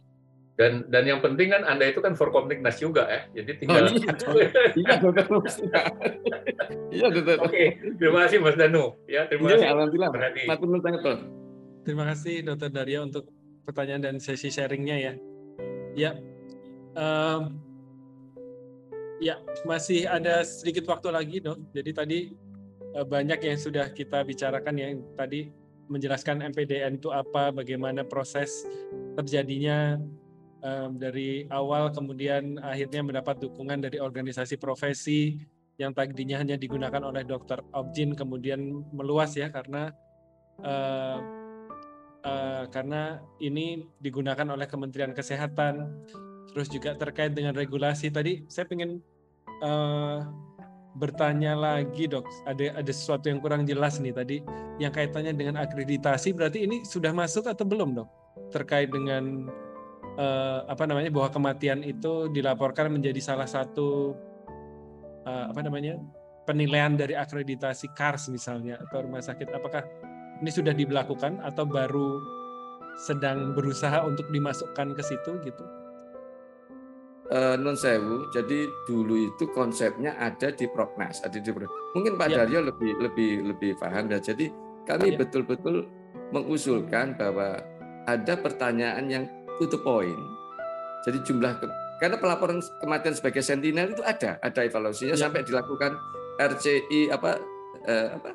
[0.54, 3.42] Dan dan yang penting kan Anda itu kan for Komtiknas juga ya.
[3.42, 4.14] Jadi tinggal oh, iya,
[4.78, 5.26] iya dokter.
[6.94, 7.36] iya dokter.
[7.42, 7.64] Oke,
[7.98, 8.94] terima kasih Mas Danu.
[9.10, 9.68] Ya, terima iya, kasih.
[9.74, 10.10] Alhamdulillah.
[11.84, 13.28] Terima kasih Dokter Daria untuk
[13.66, 15.12] pertanyaan dan sesi sharingnya ya.
[15.94, 16.10] Ya,
[16.94, 17.58] um,
[19.18, 21.60] ya masih ada sedikit waktu lagi dok.
[21.74, 22.18] Jadi tadi
[22.94, 25.50] uh, banyak yang sudah kita bicarakan yang tadi
[25.92, 28.64] menjelaskan MPDN itu apa, bagaimana proses
[29.20, 30.00] terjadinya
[30.64, 35.36] um, dari awal kemudian akhirnya mendapat dukungan dari organisasi profesi
[35.76, 39.92] yang tadinya hanya digunakan oleh dokter objin kemudian meluas ya karena
[40.62, 41.18] uh,
[42.24, 45.86] uh, karena ini digunakan oleh Kementerian Kesehatan,
[46.50, 48.08] terus juga terkait dengan regulasi.
[48.10, 48.98] Tadi saya ingin
[49.62, 50.24] uh,
[50.94, 54.36] bertanya lagi dok, ada ada sesuatu yang kurang jelas nih tadi
[54.80, 56.32] yang kaitannya dengan akreditasi.
[56.34, 58.08] Berarti ini sudah masuk atau belum dok?
[58.50, 59.50] Terkait dengan
[60.18, 64.14] uh, apa namanya bahwa kematian itu dilaporkan menjadi salah satu
[65.26, 65.98] uh, apa namanya
[66.44, 69.50] penilaian dari akreditasi KARS misalnya atau rumah sakit.
[69.50, 69.82] Apakah
[70.44, 72.20] ini sudah dilakukan atau baru
[73.00, 75.64] sedang berusaha untuk dimasukkan ke situ gitu?
[77.32, 81.48] Uh, non sewu, jadi dulu itu konsepnya ada di Prognas, ada di
[81.96, 82.44] Mungkin Pak ya.
[82.44, 84.20] Daryo lebih lebih lebih paham ya.
[84.20, 84.52] Jadi
[84.84, 85.24] kami ya.
[85.24, 85.88] betul-betul
[86.36, 87.64] mengusulkan bahwa
[88.04, 89.24] ada pertanyaan yang
[89.58, 90.20] to the point.
[91.04, 91.66] Jadi jumlah ke,
[92.00, 95.28] karena pelaporan kematian sebagai sentinel itu ada, ada evaluasinya ya.
[95.28, 95.94] sampai dilakukan
[96.40, 97.38] RCI apa
[97.86, 98.30] eh, apa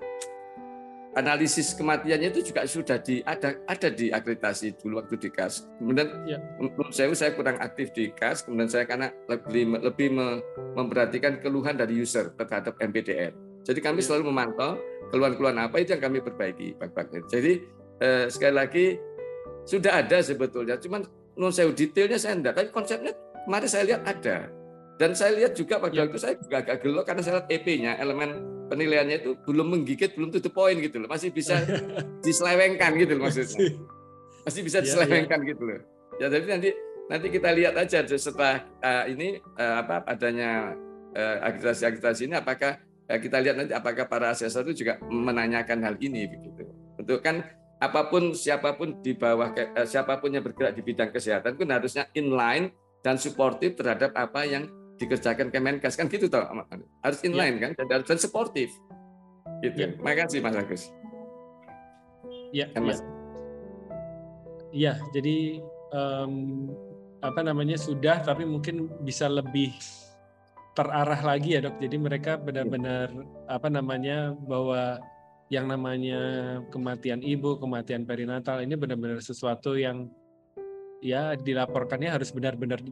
[1.17, 5.65] analisis kematiannya itu juga sudah di ada ada di akreditasi dulu waktu di KAS.
[5.81, 6.37] Kemudian ya.
[6.61, 10.13] menurut saya saya kurang aktif di KAS, kemudian saya karena lebih lebih
[10.77, 13.33] memperhatikan keluhan dari user terhadap MPDN.
[13.65, 14.13] Jadi kami ya.
[14.13, 14.77] selalu memantau
[15.09, 17.05] keluhan-keluhan apa itu yang kami perbaiki, Pak Pak.
[17.27, 17.65] Jadi
[17.99, 18.85] eh, sekali lagi
[19.69, 21.05] sudah ada sebetulnya, cuman
[21.37, 23.13] non saya detailnya saya enggak, tapi konsepnya
[23.45, 24.49] kemarin saya lihat ada.
[24.99, 26.03] Dan saya lihat juga pada ya.
[26.03, 28.29] waktu saya juga agak gelo karena saya lihat EP-nya, elemen
[28.67, 31.07] penilaiannya itu belum menggigit, belum tutup poin gitu loh.
[31.07, 31.61] Masih bisa
[32.25, 33.79] diselewengkan gitu loh maksudnya.
[34.43, 35.79] Masih bisa iya, diselewengkan ya, gitu loh.
[36.19, 36.69] Ya jadi nanti
[37.07, 40.75] nanti kita lihat aja setelah uh, ini uh, apa adanya
[41.15, 42.75] uh, akreditasi-akreditasi ini apakah
[43.07, 46.67] uh, kita lihat nanti apakah para asesor itu juga menanyakan hal ini begitu.
[46.99, 47.39] Untuk kan
[47.79, 51.67] apa pun siapa pun di bawah uh, siapa pun yang bergerak di bidang kesehatan pun
[51.71, 54.67] harusnya inline dan suportif terhadap apa yang
[54.99, 56.43] dikerjakan Kemenkes kan gitu toh
[56.99, 57.71] harus inline ya.
[57.71, 58.67] kan dan harus dan sportif
[59.63, 59.77] gitu.
[59.77, 59.87] Ya.
[59.99, 60.83] Makasih Mas Agus.
[62.55, 62.65] Ya.
[62.73, 62.99] Kan, Mas.
[62.99, 63.07] Ya.
[64.71, 65.63] ya, jadi
[65.93, 66.33] um,
[67.19, 69.75] apa namanya sudah tapi mungkin bisa lebih
[70.73, 71.75] terarah lagi ya dok.
[71.81, 73.23] Jadi mereka benar-benar ya.
[73.51, 74.17] apa namanya
[74.47, 75.01] bahwa
[75.49, 76.21] yang namanya
[76.69, 80.05] kematian ibu, kematian perinatal ini benar-benar sesuatu yang
[81.01, 82.85] ya dilaporkannya harus benar-benar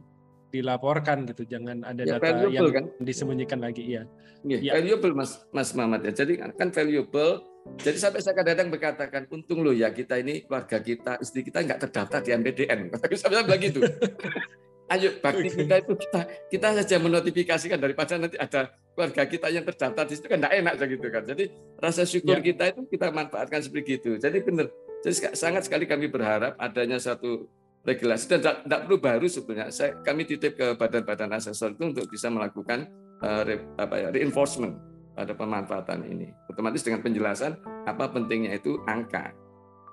[0.50, 1.46] dilaporkan gitu.
[1.46, 2.84] Jangan ada ya, data yang kan?
[2.98, 4.02] disembunyikan lagi iya.
[4.42, 4.72] Ya, ya.
[4.78, 6.12] valuable mas mas Mamat ya.
[6.24, 7.46] Jadi kan, valuable.
[7.78, 11.84] Jadi sampai saya kadang-kadang berkatakan untung loh ya kita ini keluarga kita istri kita nggak
[11.84, 13.84] terdaftar di MPDN saya bilang gitu
[14.88, 20.04] ayo bakti kita itu kita kita saja menotifikasikan daripada nanti ada keluarga kita yang terdaftar
[20.08, 21.44] di situ kan tidak enak gitu kan jadi
[21.76, 22.44] rasa syukur ya.
[22.52, 24.72] kita itu kita manfaatkan seperti itu jadi benar
[25.04, 27.46] jadi sangat sekali kami berharap adanya satu
[27.86, 29.72] regulasi dan tidak perlu baru sebetulnya.
[29.72, 32.90] Saya, kami titip ke badan-badan asesor itu untuk bisa melakukan
[33.24, 34.76] uh, re, apa ya, reinforcement
[35.16, 36.28] pada pemanfaatan ini.
[36.52, 39.32] Otomatis dengan penjelasan apa pentingnya itu angka.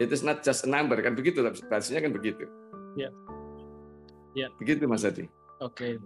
[0.02, 1.40] Itu not just a number kan begitu,
[1.72, 2.44] bahasanya kan begitu.
[3.00, 3.14] Ya.
[4.36, 4.52] Ya.
[4.60, 5.32] Begitu Mas Adi.
[5.64, 5.98] Oke.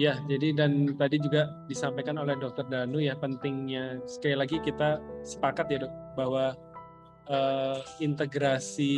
[0.00, 5.68] Ya, jadi dan tadi juga disampaikan oleh Dokter Danu ya pentingnya sekali lagi kita sepakat
[5.68, 6.56] ya dok bahwa
[7.28, 8.96] uh, integrasi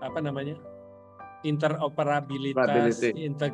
[0.00, 0.56] apa namanya
[1.44, 3.52] interoperabilitas, integ,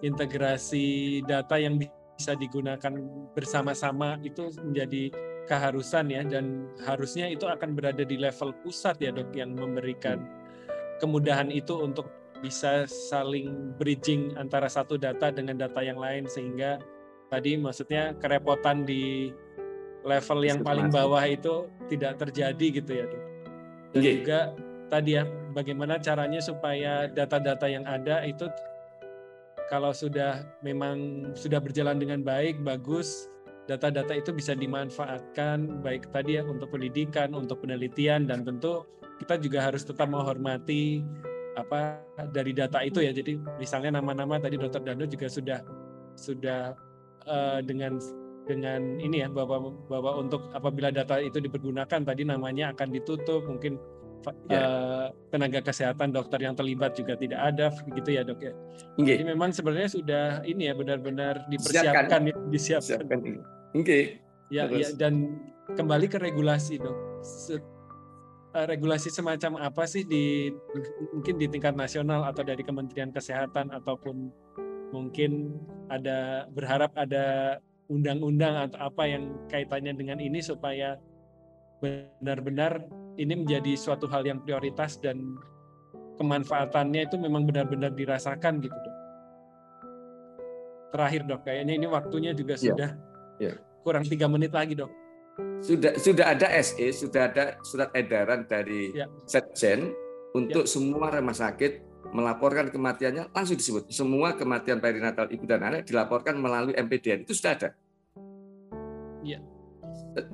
[0.00, 2.96] integrasi data yang bisa digunakan
[3.36, 5.12] bersama-sama itu menjadi
[5.50, 10.24] keharusan ya dan harusnya itu akan berada di level pusat ya dok yang memberikan
[10.96, 16.82] kemudahan itu untuk bisa saling bridging antara satu data dengan data yang lain sehingga
[17.30, 19.30] tadi maksudnya kerepotan di
[20.02, 23.24] level yang paling bawah itu tidak terjadi gitu ya dok.
[23.94, 24.14] Dan okay.
[24.18, 24.40] juga
[24.90, 25.24] tadi ya
[25.54, 28.50] bagaimana caranya supaya data-data yang ada itu
[29.70, 33.30] kalau sudah memang sudah berjalan dengan baik bagus
[33.70, 38.84] data-data itu bisa dimanfaatkan baik tadi ya untuk pendidikan, untuk penelitian dan tentu
[39.22, 41.06] kita juga harus tetap menghormati
[41.56, 42.00] apa
[42.32, 43.12] dari data itu ya.
[43.12, 45.60] Jadi misalnya nama-nama tadi Dokter Danu juga sudah
[46.16, 46.76] sudah
[47.28, 47.98] uh, dengan
[48.42, 53.78] dengan ini ya bahwa bahwa untuk apabila data itu dipergunakan tadi namanya akan ditutup mungkin
[54.50, 54.50] yeah.
[54.50, 54.60] Ya.
[54.62, 58.52] uh, tenaga kesehatan dokter yang terlibat juga tidak ada begitu ya dok ya.
[58.98, 59.18] Okay.
[59.18, 63.18] Jadi memang sebenarnya sudah ini ya benar-benar dipersiapkan ya, disiapkan.
[63.18, 63.38] Oke.
[63.74, 64.02] Okay.
[64.52, 65.40] Ya, ya dan
[65.72, 66.96] kembali ke regulasi dok.
[68.52, 70.52] Se uh, regulasi semacam apa sih di
[71.16, 74.28] mungkin di tingkat nasional atau dari Kementerian Kesehatan ataupun
[74.92, 75.56] mungkin
[75.88, 77.56] ada berharap ada
[77.88, 81.00] undang-undang atau apa yang kaitannya dengan ini supaya
[81.80, 82.84] benar-benar
[83.16, 85.36] ini menjadi suatu hal yang prioritas dan
[86.20, 88.96] kemanfaatannya itu memang benar-benar dirasakan gitu dok.
[90.92, 92.62] Terakhir dok, kayaknya ini waktunya juga ya.
[92.68, 92.90] sudah
[93.40, 93.56] ya.
[93.80, 94.92] kurang tiga menit lagi dok.
[95.62, 99.06] Sudah sudah ada SE, sudah ada surat edaran dari ya.
[99.30, 99.94] Setjen
[100.34, 100.70] untuk ya.
[100.70, 106.74] semua rumah sakit melaporkan kematiannya langsung disebut semua kematian perinatal ibu dan anak dilaporkan melalui
[106.74, 107.70] MPDN itu sudah ada.
[109.22, 109.38] Ya.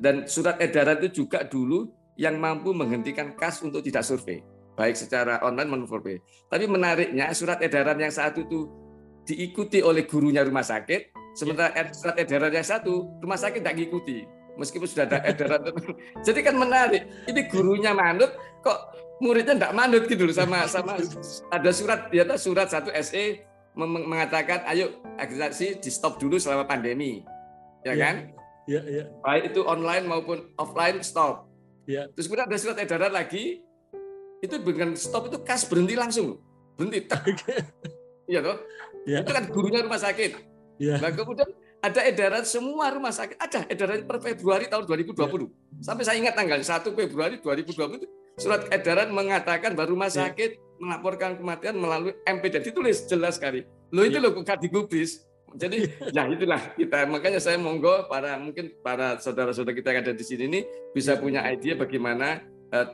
[0.00, 4.42] Dan surat edaran itu juga dulu yang mampu menghentikan kas untuk tidak survei,
[4.74, 6.18] baik secara online maupun survei.
[6.50, 8.66] Tapi menariknya surat edaran yang satu itu
[9.22, 11.94] diikuti oleh gurunya rumah sakit, sementara ya.
[11.94, 14.26] surat edaran yang satu rumah sakit tidak diikuti,
[14.58, 15.70] meskipun sudah ada edaran.
[16.26, 17.06] Jadi kan menarik.
[17.30, 20.94] Ini gurunya manut, kok muridnya tidak manut gitu loh sama sama
[21.50, 23.42] ada surat ya surat satu SE
[23.78, 27.22] mengatakan ayo akreditasi di stop dulu selama pandemi,
[27.86, 28.16] ya, ya kan?
[28.66, 29.04] Ya, ya.
[29.22, 31.46] Baik itu online maupun offline stop.
[31.86, 32.10] Ya.
[32.12, 33.62] Terus kemudian ada surat edaran lagi,
[34.42, 36.42] itu dengan stop itu kas berhenti langsung,
[36.74, 37.06] berhenti.
[38.28, 38.60] Iya toh?
[39.08, 39.24] Ya.
[39.24, 40.36] Itu kan gurunya rumah sakit.
[40.76, 41.00] Ya.
[41.00, 41.48] Nah kemudian
[41.78, 45.14] ada edaran semua rumah sakit, ada edaran per Februari tahun 2020.
[45.14, 45.46] Ya.
[45.82, 50.26] Sampai saya ingat tanggal 1 Februari 2020 surat edaran mengatakan bahwa rumah ya.
[50.26, 50.60] sakit ya.
[50.78, 53.66] melaporkan kematian melalui MP dan ditulis jelas sekali.
[53.94, 54.24] Lo itu ya.
[54.26, 55.22] loh kok digubris.
[55.56, 60.20] Jadi ya itulah kita makanya saya monggo para mungkin para saudara-saudara kita yang ada di
[60.20, 60.60] sini ini
[60.92, 62.44] bisa punya ide bagaimana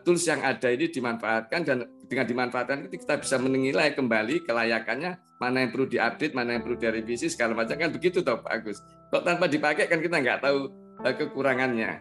[0.06, 5.66] tools yang ada ini dimanfaatkan dan dengan dimanfaatkan itu kita bisa menilai kembali kelayakannya mana
[5.66, 8.78] yang perlu diupdate, mana yang perlu direvisi segala macam kan begitu toh Pak Agus.
[9.10, 10.70] Kok tanpa dipakai kan kita nggak tahu
[11.02, 12.00] uh, kekurangannya.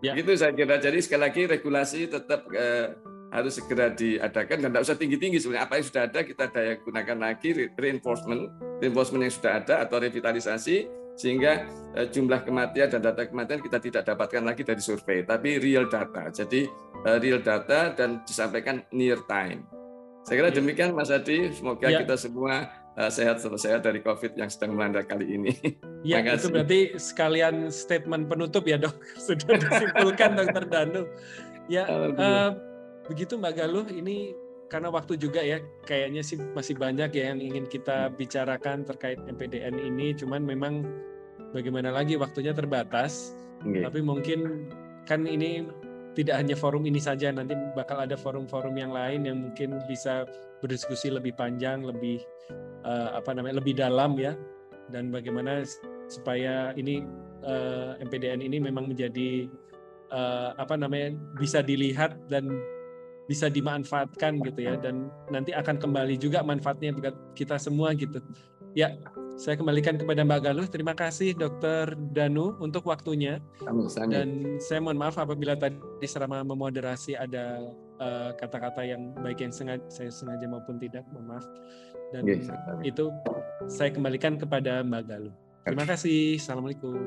[0.00, 0.12] Ya.
[0.16, 0.80] Gitu saya kira.
[0.80, 2.96] Jadi sekali lagi regulasi tetap uh,
[3.30, 7.16] harus segera diadakan dan tidak usah tinggi-tinggi sebenarnya apa yang sudah ada kita daya gunakan
[7.30, 8.50] lagi reinforcement
[8.82, 14.02] reinforcement yang sudah ada atau revitalisasi sehingga eh, jumlah kematian dan data kematian kita tidak
[14.06, 16.68] dapatkan lagi dari survei tapi real data jadi
[17.06, 19.66] eh, real data dan disampaikan near time
[20.24, 20.56] saya kira ya.
[20.60, 22.04] demikian Mas Adi semoga ya.
[22.04, 25.52] kita semua eh, sehat sehat dari COVID yang sedang melanda kali ini.
[26.00, 28.96] Ya, itu berarti sekalian statement penutup ya dok,
[29.28, 31.04] sudah disimpulkan dokter Danu.
[31.68, 32.56] Ya, uh,
[33.04, 34.32] begitu Mbak Galuh ini
[34.70, 39.82] karena waktu juga ya kayaknya sih masih banyak ya yang ingin kita bicarakan terkait MPDN
[39.82, 40.14] ini.
[40.14, 40.86] Cuman memang
[41.50, 43.34] bagaimana lagi waktunya terbatas.
[43.60, 43.84] Okay.
[43.84, 44.72] tapi mungkin
[45.04, 45.68] kan ini
[46.16, 50.24] tidak hanya forum ini saja nanti bakal ada forum-forum yang lain yang mungkin bisa
[50.64, 52.24] berdiskusi lebih panjang lebih
[52.88, 54.32] uh, apa namanya lebih dalam ya.
[54.88, 55.66] Dan bagaimana
[56.10, 57.04] supaya ini
[57.42, 59.46] uh, eh, MPDN ini memang menjadi
[60.14, 62.48] uh, apa namanya bisa dilihat dan
[63.30, 68.18] bisa dimanfaatkan gitu ya dan nanti akan kembali juga manfaatnya buat kita semua gitu.
[68.74, 68.98] Ya,
[69.38, 70.66] saya kembalikan kepada Mbak Galuh.
[70.66, 73.38] Terima kasih Dokter Danu untuk waktunya.
[73.62, 74.10] Sama-sama.
[74.10, 77.62] Dan saya mohon maaf apabila tadi selama memoderasi ada
[78.02, 81.46] eh, kata-kata uh, yang baik yang sengaja saya sengaja maupun tidak, mohon maaf.
[82.10, 82.42] Dan okay,
[82.82, 83.14] itu
[83.70, 85.34] saya kembalikan kepada Mbak Galuh.
[85.62, 86.34] Terima kasih.
[86.34, 86.98] Assalamualaikum.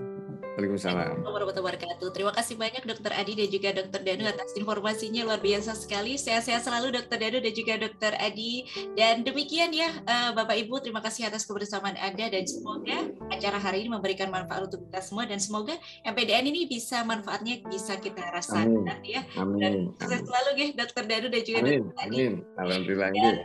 [0.54, 1.26] Waalaikumsalam.
[1.26, 2.08] Warahmatullahi wabarakatuh.
[2.14, 6.14] Terima kasih banyak Dokter Adi dan juga Dokter Danu atas informasinya luar biasa sekali.
[6.14, 8.70] Sehat-sehat selalu Dokter Danu dan juga Dokter Adi.
[8.94, 13.82] Dan demikian ya eh, Bapak Ibu, terima kasih atas kebersamaan Anda dan semoga acara hari
[13.82, 15.74] ini memberikan manfaat untuk kita semua dan semoga
[16.06, 19.10] MPDN ini bisa manfaatnya bisa kita rasakan Amin.
[19.10, 19.26] ya.
[19.42, 19.58] Amin.
[19.58, 21.82] Dan sukses selalu ya Dokter Danu dan juga Amin.
[21.82, 22.14] Dokter Adi.
[22.14, 22.34] Amin.
[22.62, 23.10] Alhamdulillah.
[23.10, 23.36] Dan,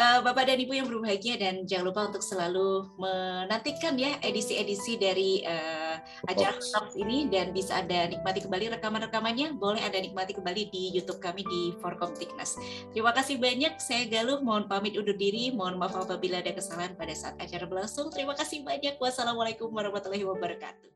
[0.00, 5.44] uh, Bapak dan Ibu yang berbahagia dan jangan lupa untuk selalu menantikan ya edisi-edisi dari
[5.44, 5.85] uh,
[6.28, 9.56] acara Talks ini dan bisa Anda nikmati kembali rekaman-rekamannya.
[9.56, 12.56] Boleh Anda nikmati kembali di YouTube kami di Forkom Tiknas.
[12.92, 13.78] Terima kasih banyak.
[13.82, 15.50] Saya Galuh, mohon pamit undur diri.
[15.54, 18.12] Mohon maaf apabila ada kesalahan pada saat acara berlangsung.
[18.12, 18.98] Terima kasih banyak.
[19.00, 20.90] Wassalamualaikum warahmatullahi wabarakatuh.